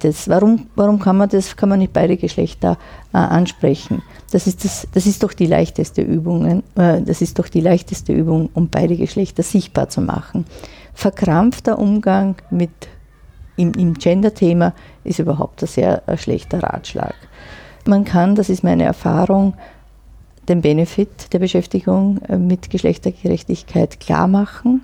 [0.00, 2.76] Das, warum, warum kann man das, kann man nicht beide Geschlechter
[3.14, 4.02] äh, ansprechen?
[4.30, 8.12] Das ist, das, das ist doch die leichteste Übung, äh, das ist doch die leichteste
[8.12, 10.44] Übung, um beide Geschlechter sichtbar zu machen.
[10.92, 12.70] Verkrampfter Umgang mit
[13.56, 14.74] im, im Gender-Thema
[15.04, 17.14] ist überhaupt ein sehr ein schlechter Ratschlag.
[17.86, 19.54] Man kann, das ist meine Erfahrung,
[20.48, 24.82] den Benefit der Beschäftigung äh, mit Geschlechtergerechtigkeit klar machen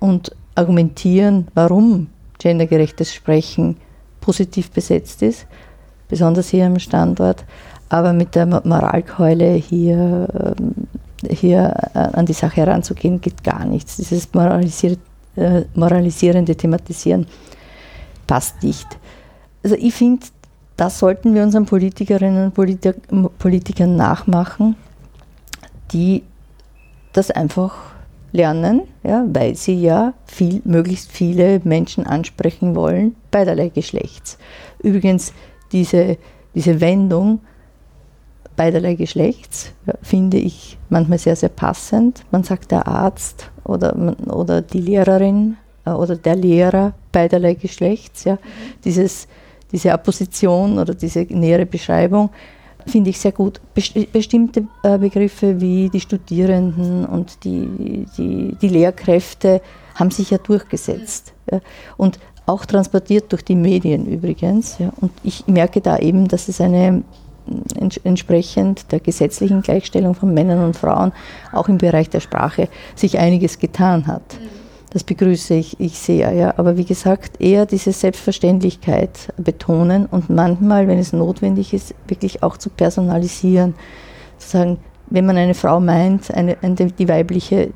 [0.00, 3.76] und argumentieren, warum gendergerechtes Sprechen
[4.20, 5.46] positiv besetzt ist,
[6.08, 7.44] besonders hier am Standort,
[7.88, 10.28] aber mit der Moralkeule hier,
[10.58, 10.74] ähm,
[11.28, 13.96] hier äh, an die Sache heranzugehen, geht gar nichts.
[13.96, 14.28] Dieses
[15.36, 17.26] äh, moralisierende Thematisieren
[18.26, 18.86] passt nicht.
[19.62, 20.26] Also ich finde,
[20.76, 22.96] das sollten wir unseren Politikerinnen und Politik
[23.38, 24.76] Politikern nachmachen,
[25.92, 26.22] die
[27.12, 27.74] das einfach
[28.32, 34.38] lernen, ja, weil sie ja viel, möglichst viele Menschen ansprechen wollen, beiderlei Geschlechts.
[34.82, 35.32] Übrigens,
[35.72, 36.18] diese,
[36.54, 37.40] diese Wendung
[38.56, 42.24] beiderlei Geschlechts ja, finde ich manchmal sehr, sehr passend.
[42.30, 43.94] Man sagt der Arzt oder,
[44.26, 48.24] oder die Lehrerin äh, oder der Lehrer beiderlei Geschlechts.
[48.24, 48.38] Ja.
[48.84, 49.28] Dieses,
[49.72, 52.30] diese Apposition oder diese nähere Beschreibung
[52.88, 53.60] finde ich sehr gut.
[53.74, 59.60] Bestimmte äh, Begriffe wie die Studierenden und die, die, die Lehrkräfte
[59.94, 61.32] haben sich ja durchgesetzt.
[61.50, 61.60] Ja.
[61.96, 64.78] Und auch transportiert durch die Medien übrigens.
[64.78, 64.92] Ja.
[65.00, 67.02] Und ich merke da eben, dass es eine
[68.04, 71.12] entsprechend der gesetzlichen Gleichstellung von Männern und Frauen
[71.52, 74.22] auch im Bereich der Sprache sich einiges getan hat.
[74.90, 76.32] Das begrüße ich, ich sehr.
[76.32, 76.54] Ja.
[76.56, 82.56] Aber wie gesagt, eher diese Selbstverständlichkeit betonen und manchmal, wenn es notwendig ist, wirklich auch
[82.56, 83.74] zu personalisieren.
[84.38, 84.78] Zu sagen,
[85.10, 87.70] wenn man eine Frau meint, eine, die weibliche,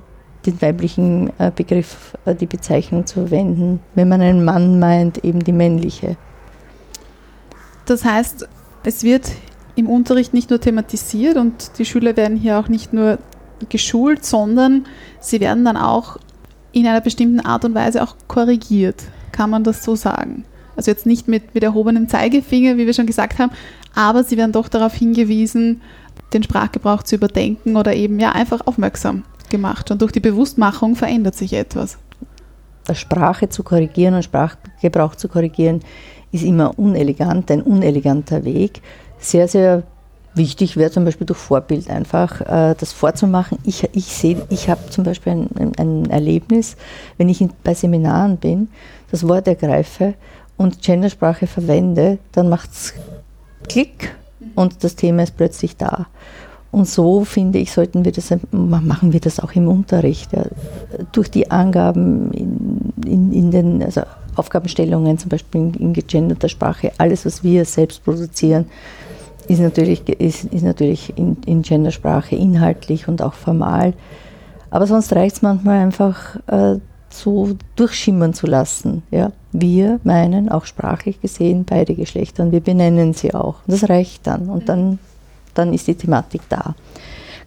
[0.47, 3.81] den weiblichen äh, Begriff, äh, die Bezeichnung zu verwenden.
[3.95, 6.17] Wenn man einen Mann meint, eben die männliche.
[7.85, 8.49] Das heißt,
[8.85, 9.31] es wird
[9.75, 13.19] im Unterricht nicht nur thematisiert und die Schüler werden hier auch nicht nur
[13.69, 14.87] geschult, sondern
[15.21, 16.19] sie werden dann auch
[16.73, 19.03] in einer bestimmten Art und Weise auch korrigiert.
[19.31, 20.45] Kann man das so sagen?
[20.77, 23.53] Also jetzt nicht mit, mit erhobenem Zeigefinger, wie wir schon gesagt haben,
[23.95, 25.83] aber sie werden doch darauf hingewiesen,
[26.33, 29.91] den Sprachgebrauch zu überdenken oder eben ja einfach aufmerksam gemacht.
[29.91, 31.99] Und durch die Bewusstmachung verändert sich etwas.
[32.93, 35.81] Sprache zu korrigieren und Sprachgebrauch zu korrigieren
[36.33, 38.81] ist immer unelegant, ein uneleganter Weg.
[39.19, 39.85] Sehr, sehr
[40.35, 43.59] wichtig wäre zum Beispiel durch Vorbild einfach äh, das vorzumachen.
[43.65, 46.77] Ich, ich sehe, ich habe zum Beispiel ein, ein, Erlebnis,
[47.19, 48.69] wenn ich in, bei Seminaren bin,
[49.11, 50.15] das Wort ergreife
[50.57, 52.95] und Gendersprache verwende, dann macht es
[53.69, 54.15] Klick
[54.55, 56.07] und das Thema ist plötzlich da.
[56.71, 60.33] Und so finde ich, sollten wir das, machen wir das auch im Unterricht.
[60.33, 60.47] Ja.
[61.13, 64.03] Durch die Angaben in, in, in den also
[64.37, 68.65] Aufgabenstellungen, zum Beispiel in, in gegenderter Sprache, alles, was wir selbst produzieren,
[69.49, 73.95] ist natürlich, ist, ist natürlich in, in Gendersprache inhaltlich und auch formal.
[74.71, 76.79] Aber sonst reicht es manchmal einfach äh,
[77.11, 79.03] so durchschimmern zu lassen.
[79.11, 79.33] Ja?
[79.53, 83.57] Wir meinen, auch sprachlich gesehen, beide Geschlechter und wir benennen sie auch.
[83.67, 84.99] Und das reicht dann und dann,
[85.55, 86.75] dann ist die Thematik da.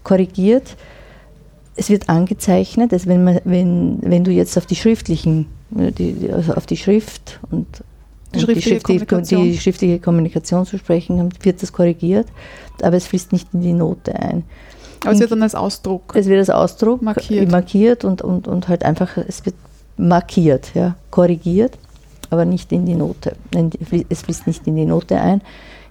[0.04, 0.76] Korrigiert,
[1.76, 6.54] es wird angezeichnet, also wenn, man, wenn, wenn du jetzt auf die schriftlichen, die, also
[6.54, 7.68] auf die Schrift und
[8.36, 12.28] die schriftliche, die, schriftliche die, schriftliche Kommunikation zu sprechen, wird das korrigiert,
[12.82, 14.44] aber es fließt nicht in die Note ein.
[15.02, 16.16] Aber es wird dann als Ausdruck.
[16.16, 19.56] Es wird als Ausdruck markiert, markiert und, und, und halt einfach, es wird
[19.98, 21.78] markiert, ja, korrigiert,
[22.30, 23.36] aber nicht in die Note.
[24.10, 25.42] Es fließt nicht in die Note ein.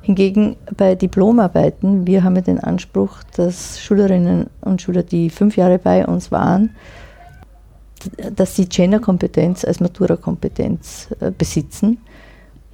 [0.03, 5.79] Hingegen bei Diplomarbeiten, wir haben ja den Anspruch, dass Schülerinnen und Schüler, die fünf Jahre
[5.79, 6.71] bei uns waren,
[8.35, 11.99] dass sie Genderkompetenz als Matura-Kompetenz äh, besitzen.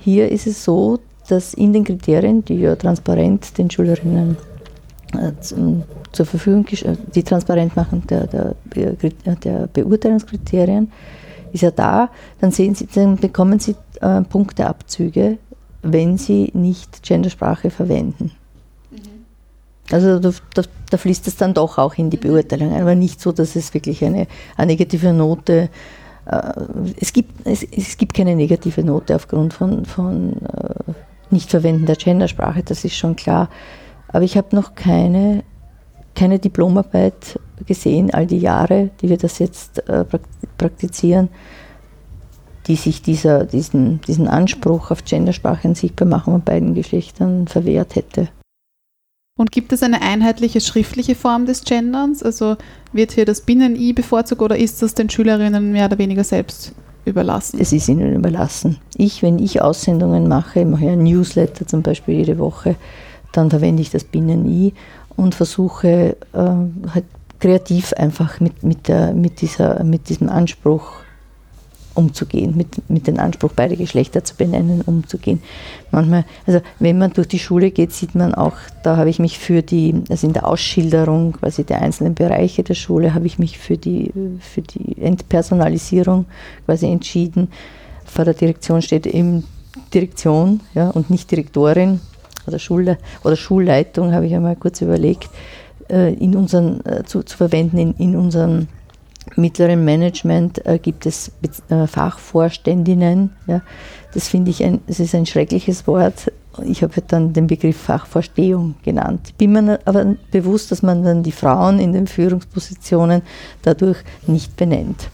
[0.01, 4.37] Hier ist es so, dass in den Kriterien, die ja transparent den Schülerinnen
[5.13, 6.67] äh, zur Verfügung,
[7.15, 8.55] die transparent machen der, der,
[9.37, 10.91] der Beurteilungskriterien,
[11.53, 12.11] ist ja da,
[12.41, 15.39] dann, sehen Sie, dann bekommen Sie äh, Punkteabzüge,
[15.83, 18.33] wenn Sie nicht Gendersprache verwenden.
[18.91, 18.99] Mhm.
[19.91, 23.33] Also da, da, da, fließt es dann doch auch in die Beurteilung, aber nicht so,
[23.33, 25.69] dass es wirklich eine, eine negative Note äh,
[27.01, 30.93] es gibt, es, es, gibt keine negative Note aufgrund von, von äh,
[31.31, 33.49] Nichtverwenden der Gendersprache, das ist schon klar.
[34.09, 35.43] Aber ich habe noch keine,
[36.14, 40.05] keine Diplomarbeit gesehen, all die Jahre, die wir das jetzt äh,
[40.57, 41.29] praktizieren,
[42.66, 48.29] die sich dieser, diesen, diesen Anspruch auf Gendersprache sichtbar machen von beiden Geschlechtern verwehrt hätte.
[49.40, 52.22] Und gibt es eine einheitliche schriftliche Form des Genderns?
[52.22, 52.59] Also
[52.92, 56.74] wird hier das Binnen-I bevorzugt oder ist das den Schülerinnen mehr oder weniger selbst
[57.07, 57.59] überlassen?
[57.59, 58.76] Es ist ihnen überlassen.
[58.98, 62.76] Ich, wenn ich Aussendungen mache, ich mache ein Newsletter zum Beispiel jede Woche,
[63.33, 64.74] dann verwende ich das Binnen-I
[65.16, 66.38] und versuche äh,
[66.92, 67.07] halt
[67.38, 70.96] kreativ einfach mit, mit, der, mit, dieser, mit diesem Anspruch
[72.01, 75.41] umzugehen, mit, mit dem Anspruch, beide Geschlechter zu benennen, umzugehen.
[75.91, 79.39] Manchmal, also wenn man durch die Schule geht, sieht man auch, da habe ich mich
[79.39, 83.59] für die, also in der Ausschilderung quasi der einzelnen Bereiche der Schule, habe ich mich
[83.59, 86.25] für die, für die Entpersonalisierung
[86.67, 87.49] quasi entschieden.
[88.05, 89.45] Vor der Direktion steht eben
[89.95, 92.01] Direktion ja, und nicht Direktorin
[92.47, 95.29] oder, Schule, oder Schulleitung, habe ich einmal kurz überlegt,
[95.89, 98.69] äh, in unseren, äh, zu, zu verwenden in, in unseren
[99.37, 101.33] mittleren Management äh, gibt es
[101.69, 103.31] äh, Fachvorständinnen.
[103.47, 103.63] Ja.
[104.15, 106.33] Das finde ich ein, das ist ein schreckliches Wort.
[106.65, 109.35] Ich habe halt dann den Begriff Fachvorstehung genannt.
[109.39, 113.23] Bin mir aber bewusst, dass man dann die Frauen in den Führungspositionen
[113.63, 115.09] dadurch nicht benennt.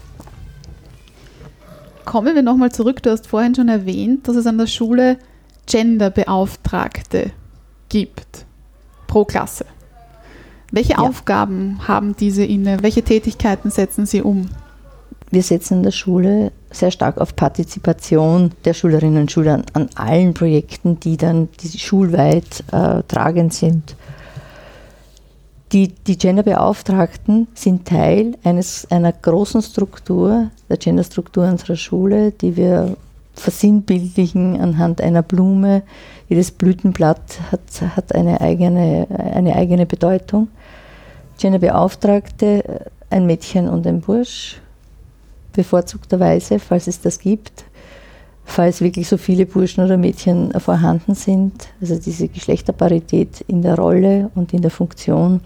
[2.05, 3.03] Kommen wir nochmal zurück.
[3.03, 5.17] Du hast vorhin schon erwähnt, dass es an der Schule
[5.67, 7.31] Genderbeauftragte
[7.89, 8.45] gibt
[9.07, 9.65] pro Klasse.
[10.71, 10.99] Welche ja.
[10.99, 12.81] Aufgaben haben diese inne?
[12.81, 14.49] Welche Tätigkeiten setzen sie um?
[15.29, 20.33] Wir setzen in der Schule sehr stark auf Partizipation der Schülerinnen und Schüler an allen
[20.33, 23.95] Projekten, die dann die schulweit äh, tragend sind.
[25.73, 32.95] Die, die Genderbeauftragten sind Teil eines, einer großen Struktur, der Genderstruktur unserer Schule, die wir
[33.33, 35.83] versinnbildlichen anhand einer Blume.
[36.29, 40.49] Jedes Blütenblatt hat, hat eine, eigene, eine eigene Bedeutung.
[41.37, 44.59] Genderbeauftragte, äh, ein Mädchen und ein Bursch,
[45.53, 47.63] bevorzugterweise, falls es das gibt,
[48.43, 51.69] falls wirklich so viele Burschen oder Mädchen vorhanden sind.
[51.81, 55.41] Also diese Geschlechterparität in der Rolle und in der Funktion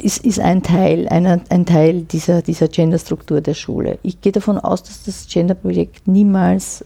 [0.00, 3.98] ist, ist ein Teil, einer, ein Teil dieser, dieser Genderstruktur der Schule.
[4.02, 6.84] Ich gehe davon aus, dass das Genderprojekt niemals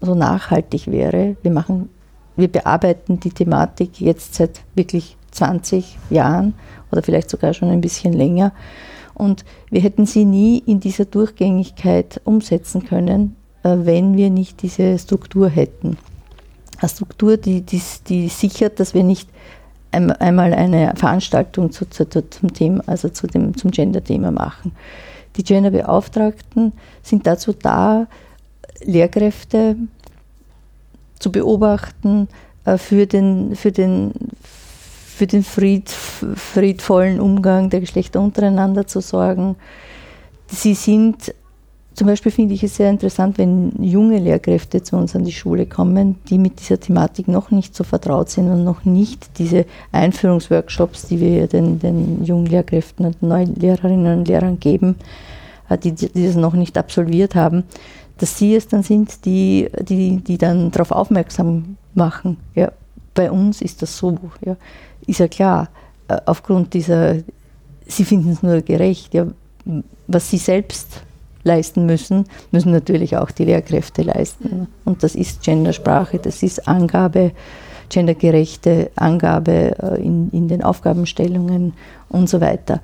[0.00, 1.36] so nachhaltig wäre.
[1.42, 1.90] Wir machen,
[2.36, 6.54] wir bearbeiten die Thematik jetzt seit wirklich 20 Jahren
[6.90, 8.52] oder vielleicht sogar schon ein bisschen länger.
[9.14, 14.98] Und wir hätten sie nie in dieser Durchgängigkeit umsetzen können, äh, wenn wir nicht diese
[14.98, 15.96] Struktur hätten.
[16.78, 19.30] Eine Struktur, die, die, die sichert, dass wir nicht
[19.92, 24.72] einmal eine Veranstaltung zu, zu, zum Thema, also zu dem, zum Gender-Thema machen.
[25.36, 26.72] Die Genderbeauftragten
[27.02, 28.06] sind dazu da,
[28.84, 29.76] Lehrkräfte
[31.18, 32.28] zu beobachten,
[32.64, 39.56] äh, für den, für den, für den Fried, friedvollen Umgang der Geschlechter untereinander zu sorgen.
[40.48, 41.34] Sie sind,
[41.94, 45.64] zum Beispiel finde ich es sehr interessant, wenn junge Lehrkräfte zu uns an die Schule
[45.64, 51.06] kommen, die mit dieser Thematik noch nicht so vertraut sind und noch nicht diese Einführungsworkshops,
[51.08, 54.96] die wir den, den jungen Lehrkräften und neuen Lehrerinnen und Lehrern geben,
[55.70, 57.64] äh, die, die das noch nicht absolviert haben,
[58.18, 62.38] dass sie es dann sind, die, die, die dann darauf aufmerksam machen.
[62.54, 62.72] Ja,
[63.14, 64.18] bei uns ist das so.
[64.44, 64.56] Ja
[65.06, 65.68] ist ja klar,
[66.08, 67.16] äh, aufgrund dieser,
[67.86, 69.26] sie finden es nur gerecht, ja,
[70.06, 71.02] was sie selbst
[71.42, 74.68] leisten müssen, müssen natürlich auch die Lehrkräfte leisten.
[74.84, 77.32] Und das ist Gendersprache, das ist Angabe,
[77.88, 81.74] gendergerechte Angabe äh, in, in den Aufgabenstellungen
[82.08, 82.80] und so weiter.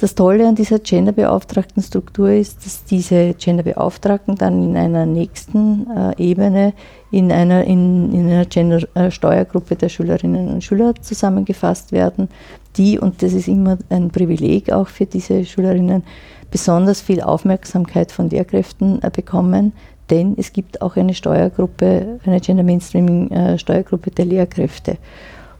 [0.00, 6.72] Das Tolle an dieser Genderbeauftragtenstruktur ist, dass diese Genderbeauftragten dann in einer nächsten äh, Ebene
[7.10, 12.30] in einer, in, in einer Gender-Steuergruppe der Schülerinnen und Schüler zusammengefasst werden,
[12.78, 16.02] die, und das ist immer ein Privileg auch für diese Schülerinnen,
[16.50, 19.74] besonders viel Aufmerksamkeit von Lehrkräften äh, bekommen,
[20.08, 24.96] denn es gibt auch eine Steuergruppe, eine Gender Mainstreaming-Steuergruppe äh, der Lehrkräfte.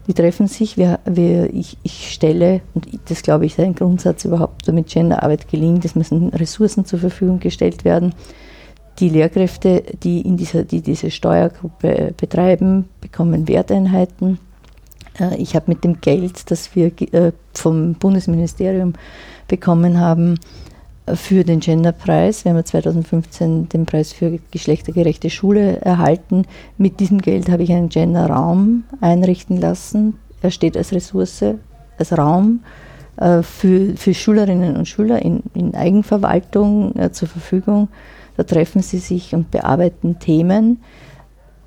[0.07, 4.25] Die treffen sich, wir, wir, ich, ich stelle, und das glaube ich ist ein Grundsatz
[4.25, 8.13] überhaupt, damit Genderarbeit gelingt, es müssen Ressourcen zur Verfügung gestellt werden.
[8.99, 14.39] Die Lehrkräfte, die, in dieser, die diese Steuergruppe betreiben, bekommen Werteinheiten.
[15.19, 18.93] Äh, ich habe mit dem Geld, das wir äh, vom Bundesministerium
[19.47, 20.39] bekommen haben,
[21.13, 22.45] für den Genderpreis.
[22.45, 26.45] Wir haben 2015 den Preis für geschlechtergerechte Schule erhalten.
[26.77, 30.19] Mit diesem Geld habe ich einen Genderraum einrichten lassen.
[30.41, 31.43] Er steht als Ressource,
[31.97, 32.61] als Raum
[33.17, 37.89] äh, für, für Schülerinnen und Schüler in, in Eigenverwaltung äh, zur Verfügung.
[38.37, 40.81] Da treffen sie sich und bearbeiten Themen,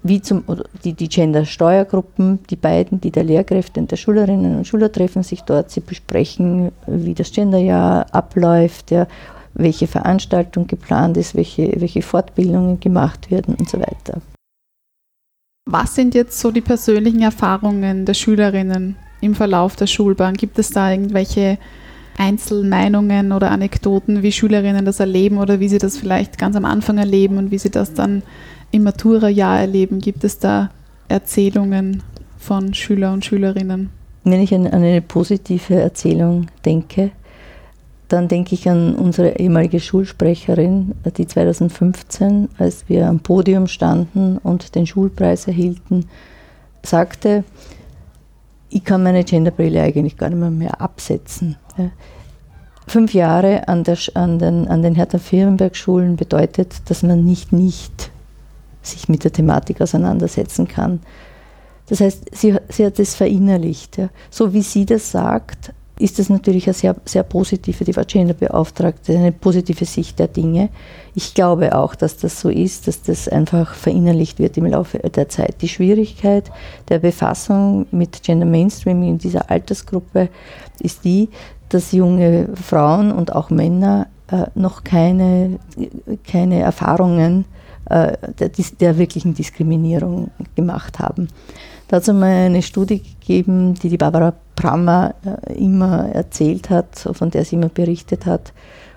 [0.04, 0.44] wie zum,
[0.84, 5.42] die, die Gender-Steuergruppen, die beiden, die der Lehrkräfte und der Schülerinnen und Schüler treffen sich
[5.42, 9.06] dort, sie besprechen, wie das Genderjahr abläuft, ja,
[9.54, 14.20] welche Veranstaltung geplant ist, welche, welche Fortbildungen gemacht werden und so weiter.
[15.64, 20.34] Was sind jetzt so die persönlichen Erfahrungen der Schülerinnen im Verlauf der Schulbahn?
[20.34, 21.56] Gibt es da irgendwelche
[22.18, 26.98] Einzelmeinungen oder Anekdoten, wie Schülerinnen das erleben oder wie sie das vielleicht ganz am Anfang
[26.98, 28.22] erleben und wie sie das dann
[28.74, 30.00] im Matura-Jahr erleben?
[30.00, 30.70] Gibt es da
[31.08, 32.02] Erzählungen
[32.38, 33.90] von Schüler und Schülerinnen?
[34.24, 37.12] Wenn ich an eine positive Erzählung denke,
[38.08, 44.74] dann denke ich an unsere ehemalige Schulsprecherin, die 2015, als wir am Podium standen und
[44.74, 46.06] den Schulpreis erhielten,
[46.82, 47.44] sagte,
[48.70, 51.56] ich kann meine Genderbrille eigentlich gar nicht mehr, absetzen.
[52.88, 58.10] Fünf Jahre an, der, an den, an den Hertha-Firmenberg-Schulen bedeutet, dass man nicht nicht
[58.86, 61.00] sich mit der Thematik auseinandersetzen kann.
[61.86, 63.98] Das heißt, sie, sie hat es verinnerlicht.
[63.98, 64.08] Ja.
[64.30, 69.16] So wie sie das sagt, ist das natürlich eine sehr, sehr positive, die war Genderbeauftragte,
[69.16, 70.70] eine positive Sicht der Dinge.
[71.14, 75.28] Ich glaube auch, dass das so ist, dass das einfach verinnerlicht wird im Laufe der
[75.28, 75.62] Zeit.
[75.62, 76.50] Die Schwierigkeit
[76.88, 80.30] der Befassung mit Gender Mainstreaming in dieser Altersgruppe
[80.80, 81.28] ist die,
[81.68, 85.60] dass junge Frauen und auch Männer äh, noch keine,
[86.26, 87.44] keine Erfahrungen
[87.88, 91.28] der, der, wirklichen Diskriminierung gemacht haben.
[91.88, 96.96] Da hat es einmal eine Studie gegeben, die die Barbara Prammer äh, immer erzählt hat,
[97.12, 98.52] von der sie immer berichtet hat,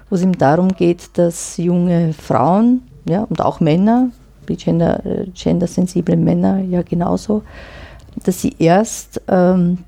[0.10, 4.12] wo es ihm darum geht, dass junge Frauen ja, und auch Männer,
[4.46, 7.44] gender, äh, gendersensible Männer ja genauso,
[8.24, 9.80] dass sie erst, ähm,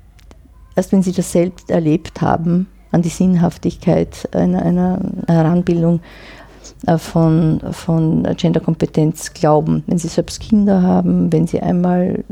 [0.76, 6.00] erst wenn sie das selbst erlebt haben, an die Sinnhaftigkeit einer, einer Heranbildung äh,
[6.98, 9.84] von, von Genderkompetenz glauben.
[9.86, 12.24] Wenn sie selbst Kinder haben, wenn sie einmal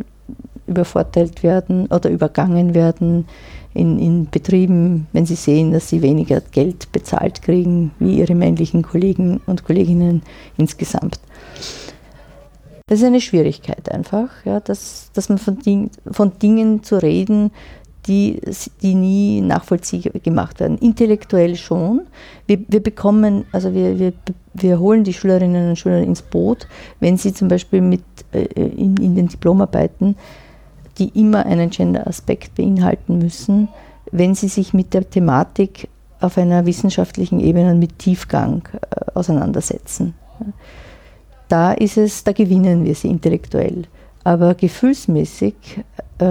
[0.67, 3.27] übervorteilt werden oder übergangen werden
[3.75, 8.83] in, in Betrieben, wenn sie sehen, dass sie weniger Geld bezahlt kriegen wie ihre männlichen
[8.83, 10.23] Kollegen und Kolleginnen
[10.57, 11.21] insgesamt.
[12.87, 17.51] Das ist eine Schwierigkeit einfach, ja, dass, dass man von, Ding, von Dingen zu reden,
[18.07, 18.41] die,
[18.83, 20.79] die nie nachvollziehbar gemacht werden.
[20.79, 22.03] Intellektuell schon.
[22.47, 24.13] Wir, wir bekommen, also wir, wir,
[24.55, 26.67] wir holen die Schülerinnen und Schüler ins Boot,
[27.01, 30.17] wenn sie zum Beispiel mit, äh, in, in den Diplomarbeiten,
[30.99, 33.69] die immer einen Gender-Aspekt beinhalten müssen,
[34.11, 35.89] wenn sie sich mit der Thematik
[36.21, 40.15] auf einer wissenschaftlichen Ebene mit Tiefgang äh, auseinandersetzen.
[41.49, 43.85] Da ist es, da gewinnen wir sie intellektuell
[44.29, 45.55] aber gefühlsmäßig
[46.19, 46.27] äh,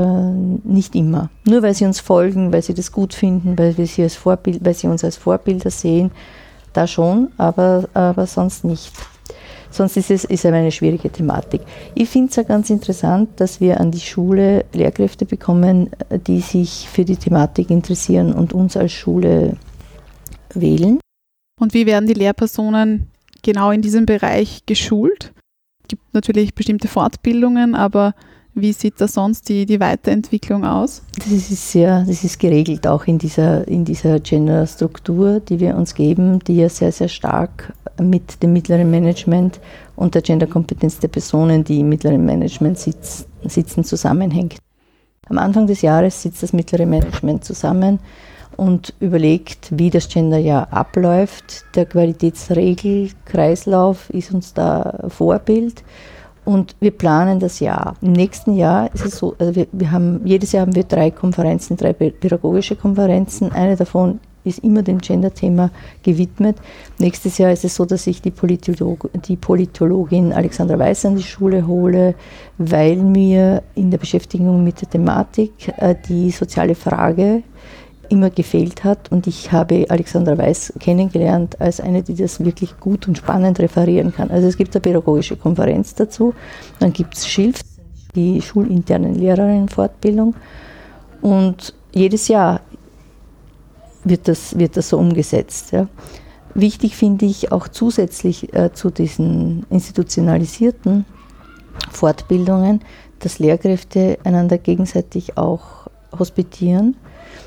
[0.64, 1.32] nicht immer.
[1.48, 4.64] Nur weil sie uns folgen, weil sie das gut finden, weil, wir sie, als Vorbild,
[4.64, 6.12] weil sie uns als Vorbilder sehen,
[6.74, 8.92] da schon, aber, aber sonst nicht.
[9.72, 11.62] Sonst ist es ist eine schwierige Thematik.
[11.96, 15.90] Ich finde es ja ganz interessant, dass wir an die Schule Lehrkräfte bekommen,
[16.28, 19.58] die sich für die Thematik interessieren und uns als Schule
[20.54, 21.00] wählen.
[21.60, 23.08] Und wie werden die Lehrpersonen
[23.42, 25.34] genau in diesem Bereich geschult?
[25.88, 28.14] Gibt natürlich bestimmte Fortbildungen, aber
[28.54, 31.04] wie sieht da sonst die, die Weiterentwicklung aus?
[31.16, 35.94] Das ist sehr, das ist geregelt auch in dieser, in dieser Gender-Struktur, die wir uns
[35.94, 39.60] geben, die ja sehr, sehr stark mit dem mittleren Management
[39.96, 44.58] und der Gender-Kompetenz der Personen, die im mittleren Management sitz, sitzen, zusammenhängt.
[45.30, 48.00] Am Anfang des Jahres sitzt das mittlere Management zusammen
[48.58, 51.64] und überlegt, wie das Genderjahr abläuft.
[51.76, 55.84] Der Qualitätsregelkreislauf ist uns da Vorbild
[56.44, 57.96] und wir planen das Jahr.
[58.02, 61.12] Im nächsten Jahr ist es so, also wir, wir haben, jedes Jahr haben wir drei
[61.12, 63.52] Konferenzen, drei pädagogische Konferenzen.
[63.52, 65.70] Eine davon ist immer dem Gender-Thema
[66.04, 66.58] gewidmet.
[67.00, 71.24] Nächstes Jahr ist es so, dass ich die, Politolog die Politologin Alexandra Weiß an die
[71.24, 72.16] Schule hole,
[72.58, 77.44] weil mir in der Beschäftigung mit der Thematik äh, die soziale Frage
[78.10, 79.12] immer gefehlt hat.
[79.12, 84.14] Und ich habe Alexandra Weiß kennengelernt als eine, die das wirklich gut und spannend referieren
[84.14, 84.30] kann.
[84.32, 86.34] Also es gibt eine pädagogische Konferenz dazu.
[86.80, 87.62] Dann gibt es Schilf,
[88.16, 90.36] die schulinternen Lehrerinnenfortbildung.
[91.22, 92.62] Und jedes Jahr
[94.04, 95.72] wird das, wird das so umgesetzt.
[95.72, 95.88] Ja.
[96.54, 101.06] Wichtig finde ich auch zusätzlich äh, zu diesen institutionalisierten
[101.92, 102.82] Fortbildungen,
[103.20, 105.88] dass Lehrkräfte einander gegenseitig auch
[106.18, 106.96] hospitieren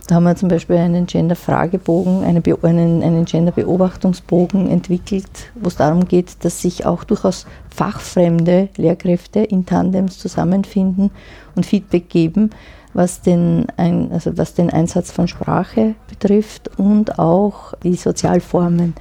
[0.06, 6.06] Da haben wir zum Beispiel einen Gender-Fragebogen, einen, einen, einen Gender-Beobachtungsbogen entwickelt, wo es darum
[6.06, 11.10] geht, dass sich auch durchaus fachfremde Lehrkräfte in Tandems zusammenfinden
[11.54, 12.50] und Feedback geben,
[12.92, 18.94] was den, ein, also was den Einsatz von Sprache betrifft und auch die Sozialformen.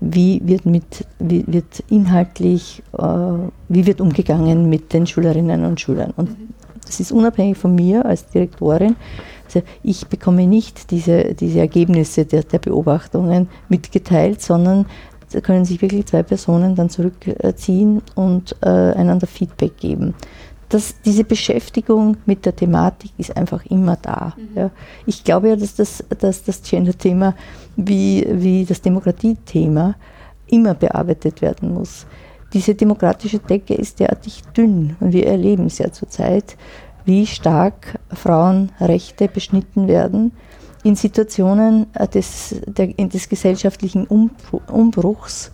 [0.00, 3.02] Wie wird, mit, wie wird inhaltlich, äh,
[3.68, 6.12] wie wird umgegangen mit den Schülerinnen und Schülern.
[6.16, 6.36] Und
[6.84, 8.96] das ist unabhängig von mir als Direktorin.
[9.54, 14.86] Also ich bekomme nicht diese, diese Ergebnisse der, der Beobachtungen mitgeteilt, sondern
[15.32, 20.14] da können sich wirklich zwei Personen dann zurückziehen und äh, einander Feedback geben
[20.74, 24.34] das, diese Beschäftigung mit der Thematik ist einfach immer da.
[24.36, 24.48] Mhm.
[24.56, 24.70] Ja.
[25.06, 27.34] Ich glaube ja, dass das, dass das Gender-Thema
[27.76, 29.94] wie, wie das Demokratiethema
[30.48, 32.06] immer bearbeitet werden muss.
[32.52, 36.56] Diese demokratische Decke ist derartig dünn und wir erleben es ja zurzeit,
[37.04, 40.32] wie stark Frauenrechte beschnitten werden
[40.84, 45.50] in Situationen des, der, des gesellschaftlichen Umbruchs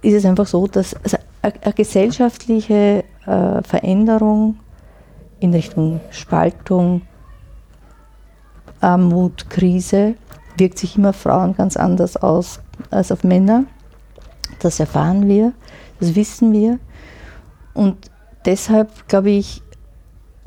[0.00, 4.60] ist es einfach so, dass also eine gesellschaftliche äh, Veränderung
[5.40, 7.02] in Richtung Spaltung,
[8.80, 10.14] Armut, Krise
[10.56, 13.64] wirkt sich immer Frauen ganz anders aus als auf Männer.
[14.60, 15.52] Das erfahren wir,
[15.98, 16.78] das wissen wir.
[17.74, 17.96] Und
[18.44, 19.62] deshalb, glaube ich,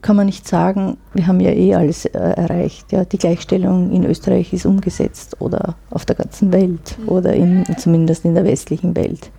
[0.02, 2.92] kann man nicht sagen, wir haben ja eh alles äh, erreicht.
[2.92, 8.26] Ja, die Gleichstellung in Österreich ist umgesetzt oder auf der ganzen Welt oder in, zumindest
[8.26, 9.30] in der westlichen Welt.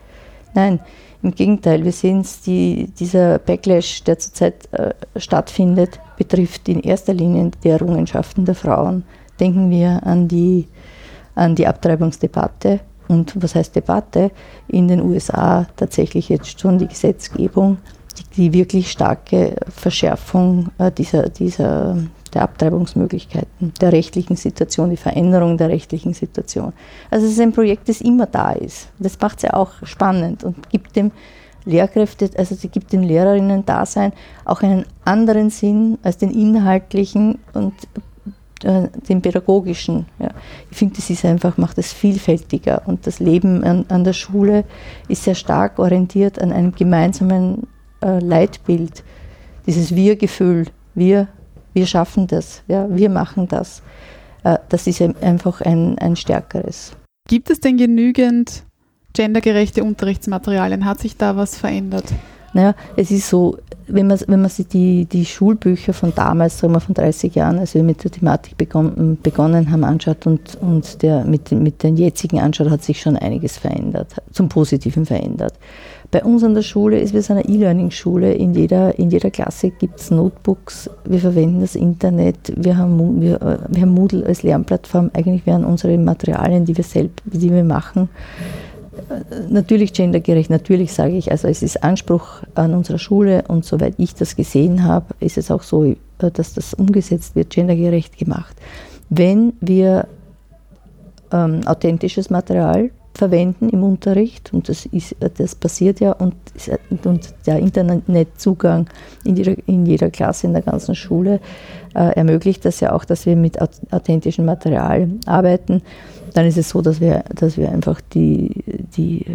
[0.55, 0.81] Nein,
[1.23, 7.15] im Gegenteil, wir sehen es, die, dieser Backlash, der zurzeit äh, stattfindet, betrifft in erster
[7.15, 9.05] Linie die Errungenschaften der Frauen.
[9.39, 10.67] Denken wir an die,
[11.35, 12.81] an die Abtreibungsdebatte.
[13.09, 14.31] Und was heißt Debatte?
[14.69, 17.79] In den USA tatsächlich jetzt schon die Gesetzgebung,
[18.37, 21.97] die, wirklich starke Verschärfung äh, dieser, dieser
[22.35, 26.73] der Abtreibungsmöglichkeiten, der rechtlichen Situation, die Veränderung der rechtlichen Situation.
[27.11, 28.89] Also es ist ein Projekt, das immer da ist.
[28.99, 31.13] Das macht es ja auch spannend und gibt dem
[31.65, 34.13] Lehrkräfte, also sie gibt den Lehrerinnen Dasein
[34.45, 37.75] auch einen anderen Sinn als den inhaltlichen und
[38.65, 40.07] äh, den pädagogischen.
[40.19, 40.31] Ja.
[40.71, 44.65] Ich finde, das ist einfach, macht es vielfältiger und das Leben an, an, der Schule
[45.09, 47.67] ist sehr stark orientiert an einem gemeinsamen
[48.03, 49.03] äh, Leitbild,
[49.67, 50.67] dieses Wir-Gefühl.
[50.95, 51.29] Wir
[51.75, 53.83] wir schaffen das, ja, wir machen das.
[54.45, 56.93] Äh, das ist einfach ein, ein stärkeres.
[57.29, 58.65] Gibt es denn genügend
[59.15, 60.85] gendergerechte Unterrichtsmaterialien?
[60.85, 62.05] Hat sich da was verändert?
[62.55, 66.75] Naja, es ist so, wenn man, wenn man sich die, die Schulbücher von damals, sagen
[66.75, 71.01] wir von 30 Jahren, als wir mit der Thematik begonnen, begonnen haben, anschaut und, und
[71.03, 75.55] der, mit, mit den jetzigen anschaut, hat sich schon einiges verändert, zum Positiven verändert.
[76.13, 78.35] Bei uns an der Schule ist, wir eine E-Learning-Schule.
[78.35, 80.89] In jeder, in jeder Klasse gibt es Notebooks.
[81.05, 82.53] Wir verwenden das Internet.
[82.55, 85.11] Wir haben, wir, wir haben Moodle als Lernplattform.
[85.15, 88.11] Eigentlich wären unsere Materialien, die wir selbst, die wir machen,
[89.49, 94.15] natürlich gendergerecht, natürlich sage ich, also es ist Anspruch an unserer Schule und soweit ich
[94.15, 98.55] das gesehen habe, ist es auch so, dass das umgesetzt wird, gendergerecht gemacht.
[99.09, 100.07] Wenn wir
[101.33, 106.35] ähm, authentisches Material verwenden im Unterricht und das, ist, das passiert ja und,
[107.05, 108.89] und der Internetzugang
[109.25, 111.41] in jeder, in jeder Klasse in der ganzen Schule
[111.95, 115.83] äh, ermöglicht das ja auch, dass wir mit authentischem Material arbeiten.
[116.33, 118.65] Dann ist es so, dass wir, dass wir einfach die,
[118.97, 119.27] die,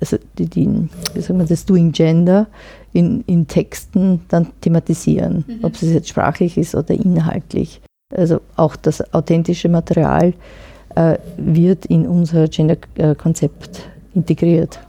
[0.00, 2.46] also die, die wie sagen wir, das Doing Gender
[2.94, 5.58] in, in Texten dann thematisieren, mhm.
[5.62, 7.82] ob es jetzt sprachlich ist oder inhaltlich.
[8.14, 10.34] Also auch das authentische Material äh,
[11.36, 14.80] wird in unser Gender-Konzept integriert.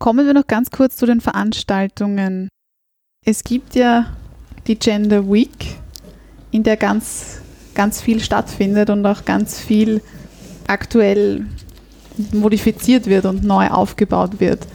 [0.00, 2.48] Kommen wir noch ganz kurz zu den Veranstaltungen.
[3.24, 4.06] Es gibt ja
[4.66, 5.76] die Gender Week,
[6.50, 7.40] in der ganz,
[7.74, 10.00] ganz viel stattfindet und auch ganz viel
[10.66, 11.46] aktuell
[12.32, 14.66] modifiziert wird und neu aufgebaut wird.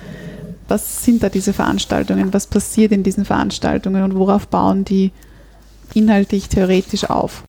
[0.67, 2.33] Was sind da diese Veranstaltungen?
[2.33, 5.11] Was passiert in diesen Veranstaltungen und worauf bauen die
[5.93, 7.43] inhaltlich, theoretisch auf?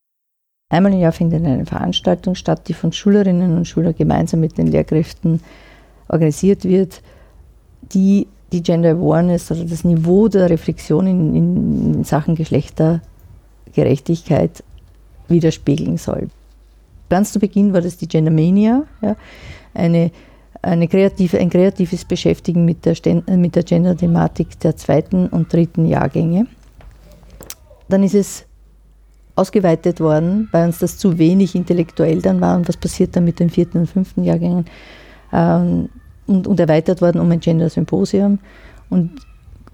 [0.72, 4.68] Einmal im Jahr findet eine Veranstaltung statt, die von Schülerinnen und Schülern gemeinsam mit den
[4.68, 5.42] Lehrkräften
[6.08, 7.02] organisiert wird,
[7.92, 14.64] die die Gender Awareness oder das Niveau der Reflexion in, in Sachen Geschlechtergerechtigkeit
[15.28, 16.30] widerspiegeln soll.
[17.10, 19.14] Ganz zu Beginn war das die Gendermania, ja,
[19.74, 20.10] eine,
[20.62, 22.96] eine kreative, ein kreatives Beschäftigen mit der,
[23.36, 26.46] mit der Gender-Thematik der zweiten und dritten Jahrgänge.
[27.90, 28.46] Dann ist es
[29.34, 33.40] ausgeweitet worden, weil uns das zu wenig intellektuell dann war und was passiert dann mit
[33.40, 34.66] den vierten und fünften Jahrgängen
[35.32, 35.88] ähm,
[36.26, 38.38] und, und, erweitert worden um ein Gender-Symposium.
[38.90, 39.10] Und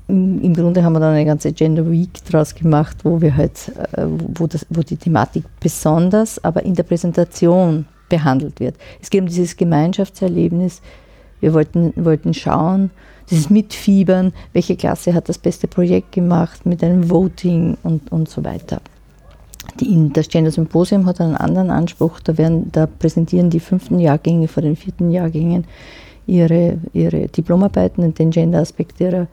[0.09, 4.07] im Grunde haben wir dann eine ganze Gender Week draus gemacht, wo wir halt, äh,
[4.07, 8.77] wo, das, wo die Thematik besonders, aber in der Präsentation behandelt wird.
[9.03, 10.81] Es geht um dieses Gemeinschaftserlebnis.
[11.41, 12.91] Wir wollten, wollten schauen,
[13.29, 18.45] dieses Mitfiebern, welche Klasse hat das beste Projekt gemacht mit einem Voting und, und so
[18.45, 18.81] weiter.
[19.81, 22.21] Die, das Gender Symposium hat einen anderen Anspruch.
[22.21, 25.64] Da, werden, da präsentieren die fünften Jahrgänge vor den vierten Jahrgängen
[26.27, 29.27] ihre, ihre Diplomarbeiten und den Gender-Aspekt ihrer,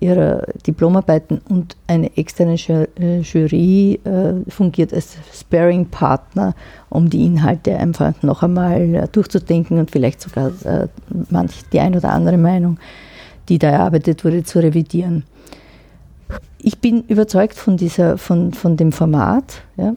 [0.00, 6.54] ihrer Diplomarbeiten und eine externe äh, Jury äh, fungiert als Sparing-Partner,
[6.88, 10.88] um die Inhalte einfach noch einmal äh, durchzudenken und vielleicht sogar äh,
[11.30, 12.78] manch die ein oder andere Meinung,
[13.48, 15.24] die da erarbeitet wurde, zu revidieren.
[16.58, 19.62] Ich bin überzeugt von, dieser, von, von dem Format.
[19.76, 19.94] Ja.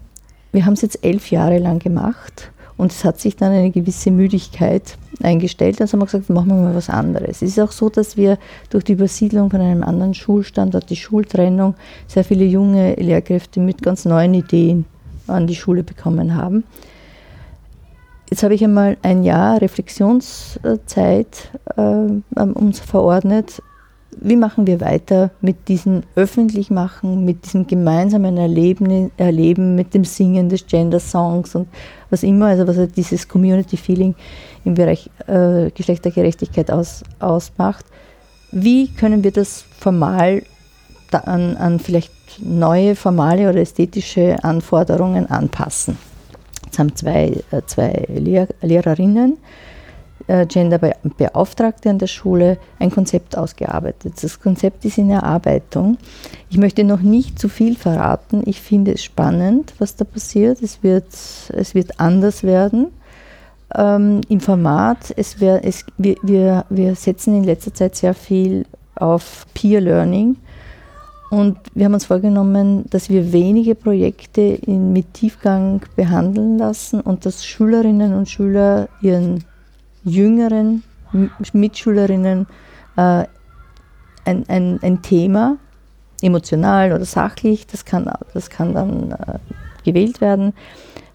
[0.52, 4.12] Wir haben es jetzt elf Jahre lang gemacht und es hat sich dann eine gewisse
[4.12, 5.80] Müdigkeit eingestellt.
[5.82, 7.42] Also haben wir gesagt, machen wir mal was anderes.
[7.42, 8.38] Es ist auch so, dass wir
[8.70, 11.76] durch die Übersiedlung von einem anderen Schulstandort, die Schultrennung,
[12.08, 14.86] sehr viele junge Lehrkräfte mit ganz neuen Ideen
[15.28, 16.64] an die Schule bekommen haben.
[18.30, 23.62] Jetzt habe ich einmal ein Jahr Reflexionszeit äh, uns verordnet,
[24.20, 30.50] wie machen wir weiter mit diesem Öffentlichmachen, mit diesem gemeinsamen Erleben, Erleben mit dem Singen
[30.50, 31.68] des Gender-Songs und
[32.10, 34.16] was immer, also was halt dieses Community-Feeling
[34.66, 37.86] im Bereich äh, Geschlechtergerechtigkeit aus, ausmacht.
[38.52, 40.44] Wie können wir das formal
[41.12, 45.98] an, an vielleicht neue formale oder ästhetische Anforderungen anpassen?
[46.66, 49.38] Jetzt haben zwei, äh, zwei Lehr Lehrerinnen
[50.48, 54.14] Genderbeauftragte an der Schule ein Konzept ausgearbeitet.
[54.22, 55.98] Das Konzept ist in Erarbeitung.
[56.50, 58.44] Ich möchte noch nicht zu viel verraten.
[58.46, 60.62] Ich finde es spannend, was da passiert.
[60.62, 61.06] Es wird,
[61.50, 62.88] es wird anders werden.
[63.76, 68.66] Ähm, Im Format, es wär, es, wir, wir, wir setzen in letzter Zeit sehr viel
[68.96, 70.38] auf Peer Learning.
[71.30, 77.26] Und wir haben uns vorgenommen, dass wir wenige Projekte in, mit Tiefgang behandeln lassen und
[77.26, 79.46] dass Schülerinnen und Schüler ihren
[80.04, 80.84] jüngeren
[81.54, 82.48] Mitschülerinnen
[82.96, 83.26] äh,
[84.26, 85.58] ein, ein, ein Thema,
[86.22, 89.40] emotional oder sachlich, das kann, das kann dann äh,
[89.84, 90.54] gewählt werden,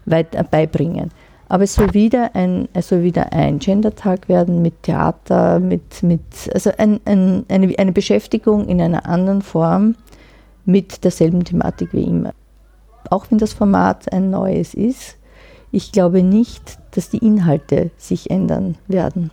[0.05, 1.11] weit, äh, beibringen.
[1.49, 6.21] Aber es soll wieder ein, es soll wieder ein Gendertag werden mit Theater, mit, mit
[6.53, 9.95] also ein, ein, eine, eine Beschäftigung in einer anderen Form
[10.65, 12.33] mit derselben Thematik wie immer.
[13.09, 15.15] Auch wenn das Format ein neues ist,
[15.71, 19.29] ich glaube nicht, dass die Inhalte sich ändern werden.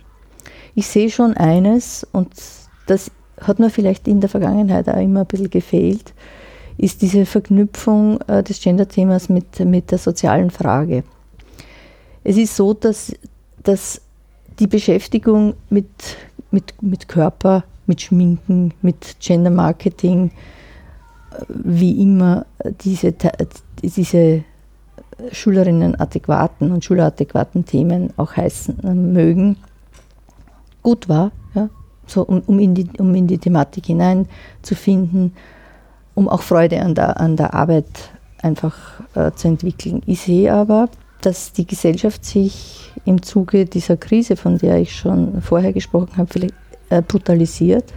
[0.75, 2.29] Ich sehe schon eines, und
[2.85, 3.09] das
[3.41, 6.13] hat mir vielleicht in der Vergangenheit auch immer ein bisschen gefehlt,
[6.77, 11.03] ist diese Verknüpfung äh, des Gender-Themas mit, mit der sozialen Frage.
[12.23, 13.15] Es ist so, dass,
[13.63, 13.99] dass
[14.59, 15.87] die Beschäftigung mit,
[16.51, 20.29] mit, mit Körper, mit Schminken, mit Gender-Marketing,
[21.31, 22.45] äh, wie immer
[22.83, 23.11] diese,
[23.81, 24.43] diese
[25.31, 29.57] Schülerinnen adäquaten und Schüleradäquaten Themen auch heißen äh, mögen,
[30.83, 31.69] gut war, ja,
[32.05, 35.33] so um, um, in die, um in die Thematik hineinzufinden,
[36.13, 38.11] um auch Freude an der, an der Arbeit
[38.41, 38.75] einfach
[39.15, 40.01] äh, zu entwickeln.
[40.05, 40.89] Ich sehe aber,
[41.21, 46.31] dass die Gesellschaft sich im Zuge dieser Krise, von der ich schon vorher gesprochen habe,
[46.31, 46.53] vielleicht,
[46.89, 47.93] äh, brutalisiert.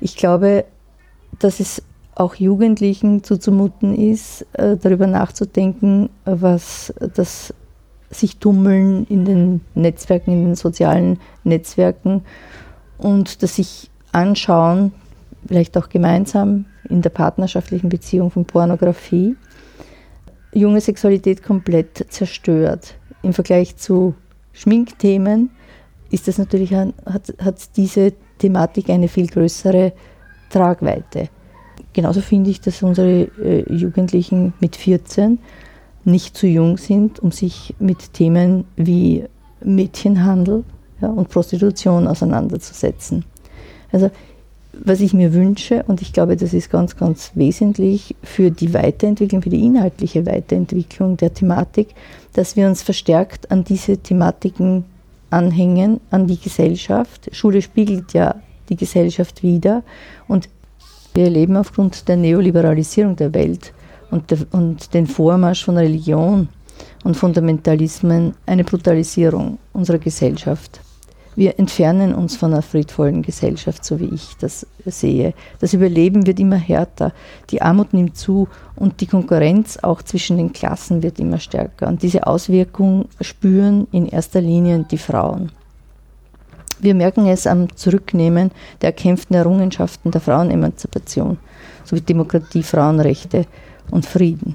[0.00, 0.64] Ich glaube,
[1.38, 1.82] dass es
[2.16, 7.54] auch Jugendlichen zuzumuten ist, äh, darüber nachzudenken, was das
[8.10, 12.22] sich tummeln in den Netzwerken, in den sozialen Netzwerken
[12.98, 14.92] und das sich anschauen,
[15.46, 19.36] vielleicht auch gemeinsam in der partnerschaftlichen Beziehung von Pornografie,
[20.52, 22.94] junge Sexualität komplett zerstört.
[23.22, 24.14] Im Vergleich zu
[24.52, 25.50] Schminkthemen
[26.10, 29.92] ist das natürlich hat, hat diese Thematik eine viel größere
[30.48, 31.28] Tragweite.
[31.96, 35.38] Genauso finde ich, dass unsere äh, Jugendlichen mit 14
[36.04, 39.24] nicht zu jung sind, um sich mit Themen wie
[39.64, 40.64] Mädchenhandel
[41.00, 43.24] ja, und Prostitution auseinanderzusetzen.
[43.92, 44.10] Also
[44.74, 49.40] was ich mir wünsche, und ich glaube, das ist ganz, ganz wesentlich für die Weiterentwicklung,
[49.40, 51.94] für die inhaltliche Weiterentwicklung der Thematik,
[52.34, 54.84] dass wir uns verstärkt an diese Thematiken
[55.30, 57.34] anhängen, an die Gesellschaft.
[57.34, 58.34] Schule spiegelt ja
[58.68, 59.82] die Gesellschaft wieder
[60.28, 60.50] und
[61.16, 63.72] wir erleben aufgrund der Neoliberalisierung der Welt
[64.10, 66.48] und, der, und den Vormarsch von Religion
[67.04, 70.80] und Fundamentalismen eine Brutalisierung unserer Gesellschaft.
[71.34, 75.34] Wir entfernen uns von einer friedvollen Gesellschaft, so wie ich das sehe.
[75.58, 77.12] Das Überleben wird immer härter,
[77.50, 81.88] die Armut nimmt zu und die Konkurrenz auch zwischen den Klassen wird immer stärker.
[81.88, 85.50] Und diese Auswirkung spüren in erster Linie die Frauen.
[86.78, 88.50] Wir merken es am Zurücknehmen
[88.80, 91.38] der erkämpften Errungenschaften der Frauenemanzipation
[91.84, 93.46] sowie Demokratie, Frauenrechte
[93.90, 94.54] und Frieden.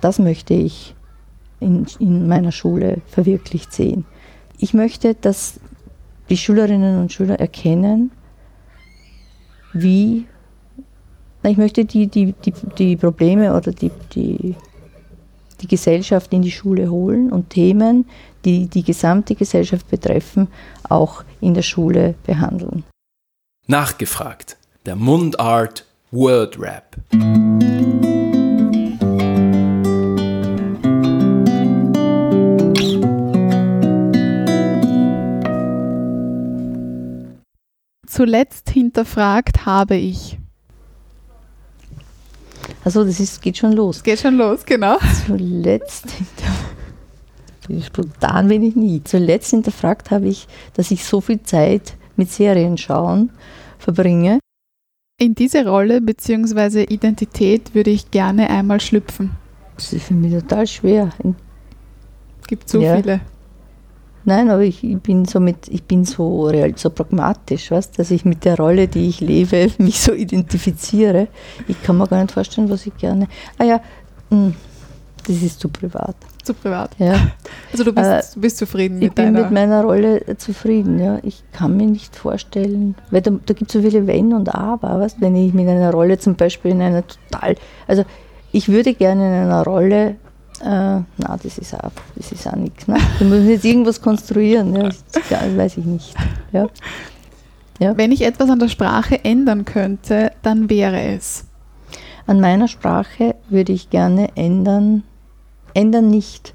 [0.00, 0.94] Das möchte ich
[1.58, 4.06] in, in meiner Schule verwirklicht sehen.
[4.58, 5.60] Ich möchte, dass
[6.30, 8.12] die Schülerinnen und Schüler erkennen,
[9.72, 10.26] wie,
[11.42, 14.54] ich möchte die, die, die, die Probleme oder die, die,
[15.60, 18.06] die Gesellschaft in die Schule holen und Themen,
[18.44, 20.48] die die gesamte Gesellschaft betreffen,
[20.88, 22.84] auch in der Schule behandeln.
[23.66, 24.56] Nachgefragt.
[24.86, 26.96] Der Mundart Word Rap.
[38.06, 40.36] Zuletzt hinterfragt habe ich.
[42.84, 44.02] Also das ist, geht schon los.
[44.02, 44.98] Geht schon los, genau.
[45.26, 46.06] Zuletzt
[47.84, 49.02] spontan bin ich nie.
[49.04, 53.30] Zuletzt hinterfragt habe ich, dass ich so viel Zeit mit Serien schauen
[53.78, 54.40] verbringe.
[55.18, 56.84] In diese Rolle bzw.
[56.84, 59.30] Identität würde ich gerne einmal schlüpfen.
[59.76, 61.10] Das ist für mich total schwer.
[62.40, 62.96] Es gibt so ja.
[62.96, 63.20] viele.
[64.24, 68.10] Nein, aber ich, ich, bin so mit, ich bin so real, so pragmatisch, weißt, dass
[68.10, 71.28] ich mit der Rolle, die ich lebe, mich so identifiziere.
[71.68, 73.28] Ich kann mir gar nicht vorstellen, was ich gerne.
[73.58, 73.80] Ah ja,
[74.30, 74.54] hm,
[75.26, 76.16] das ist zu privat.
[76.42, 76.90] Zu privat.
[76.98, 77.30] Ja.
[77.72, 79.30] Also du bist, äh, du bist zufrieden mit deiner...
[79.30, 81.18] Ich bin mit meiner Rolle zufrieden, ja.
[81.22, 85.00] Ich kann mir nicht vorstellen, weil da, da gibt es so viele Wenn und Aber,
[85.00, 87.56] weißt, wenn ich mit einer Rolle zum Beispiel in einer total,
[87.86, 88.04] also
[88.52, 90.16] ich würde gerne in einer Rolle
[90.60, 90.66] äh,
[91.16, 92.86] na, das ist auch, das ist auch nichts.
[92.86, 92.98] Ne?
[93.18, 96.14] Du musst jetzt irgendwas konstruieren, ja, das, weiß ich nicht.
[96.52, 96.68] Ja.
[97.78, 97.96] Ja.
[97.96, 101.46] Wenn ich etwas an der Sprache ändern könnte, dann wäre es.
[102.26, 105.02] An meiner Sprache würde ich gerne ändern,
[105.72, 106.54] ändern nicht.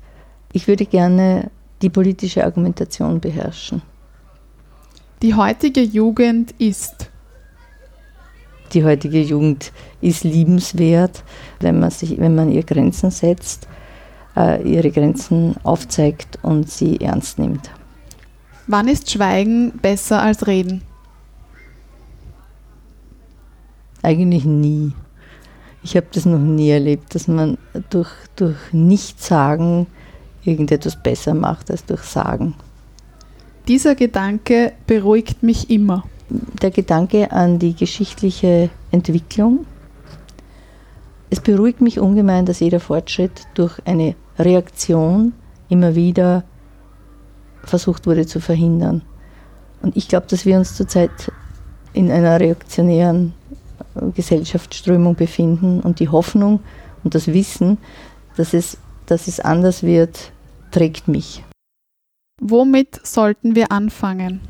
[0.53, 1.49] Ich würde gerne
[1.81, 3.81] die politische Argumentation beherrschen.
[5.23, 7.09] Die heutige Jugend ist.
[8.73, 11.23] Die heutige Jugend ist liebenswert,
[11.59, 13.67] wenn man, sich, wenn man ihr Grenzen setzt
[14.35, 17.71] ihre Grenzen aufzeigt und sie ernst nimmt.
[18.67, 20.81] Wann ist Schweigen besser als Reden?
[24.01, 24.93] Eigentlich nie.
[25.83, 27.57] Ich habe das noch nie erlebt, dass man
[27.89, 29.87] durch, durch Nichtsagen
[30.43, 32.55] irgendetwas besser macht als durch Sagen.
[33.67, 36.03] Dieser Gedanke beruhigt mich immer.
[36.29, 39.65] Der Gedanke an die geschichtliche Entwicklung.
[41.29, 45.33] Es beruhigt mich ungemein, dass jeder Fortschritt durch eine Reaktion
[45.69, 46.43] immer wieder
[47.63, 49.01] versucht wurde zu verhindern.
[49.81, 51.31] Und ich glaube, dass wir uns zurzeit
[51.93, 53.33] in einer reaktionären
[53.95, 56.59] äh, Gesellschaftsströmung befinden und die Hoffnung
[57.03, 57.77] und das Wissen,
[58.35, 60.31] dass es, dass es anders wird,
[60.71, 61.43] trägt mich.
[62.41, 64.41] Womit sollten wir anfangen?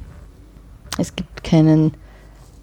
[0.97, 1.91] Es gibt keinen,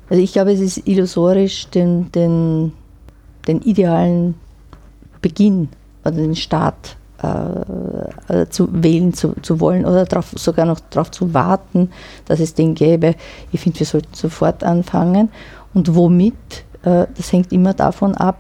[0.09, 2.73] also ich glaube, es ist illusorisch, den, den,
[3.47, 4.35] den idealen
[5.21, 5.69] Beginn
[6.05, 11.11] oder den Start äh, äh, zu wählen zu, zu wollen oder drauf, sogar noch darauf
[11.11, 11.91] zu warten,
[12.27, 13.15] dass es den gäbe.
[13.53, 15.31] Ich finde, wir sollten sofort anfangen.
[15.75, 16.35] Und womit,
[16.83, 18.39] äh, das hängt immer davon ab,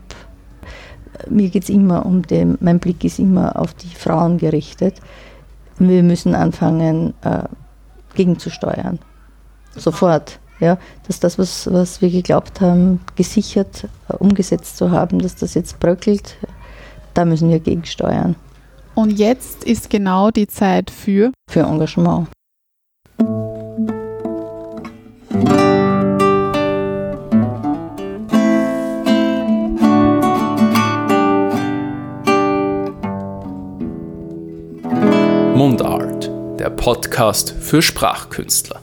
[1.28, 4.96] mir geht es immer um den, mein Blick ist immer auf die Frauen gerichtet.
[5.78, 7.44] Wir müssen anfangen, äh,
[8.14, 8.98] gegenzusteuern.
[9.76, 10.38] Sofort.
[10.60, 10.78] Ja,
[11.08, 15.80] dass das, was, was wir geglaubt haben, gesichert, äh, umgesetzt zu haben, dass das jetzt
[15.80, 16.36] bröckelt,
[17.14, 18.36] da müssen wir gegensteuern.
[18.94, 22.28] Und jetzt ist genau die Zeit für für Engagement.
[35.54, 38.81] Mundart, der Podcast für Sprachkünstler.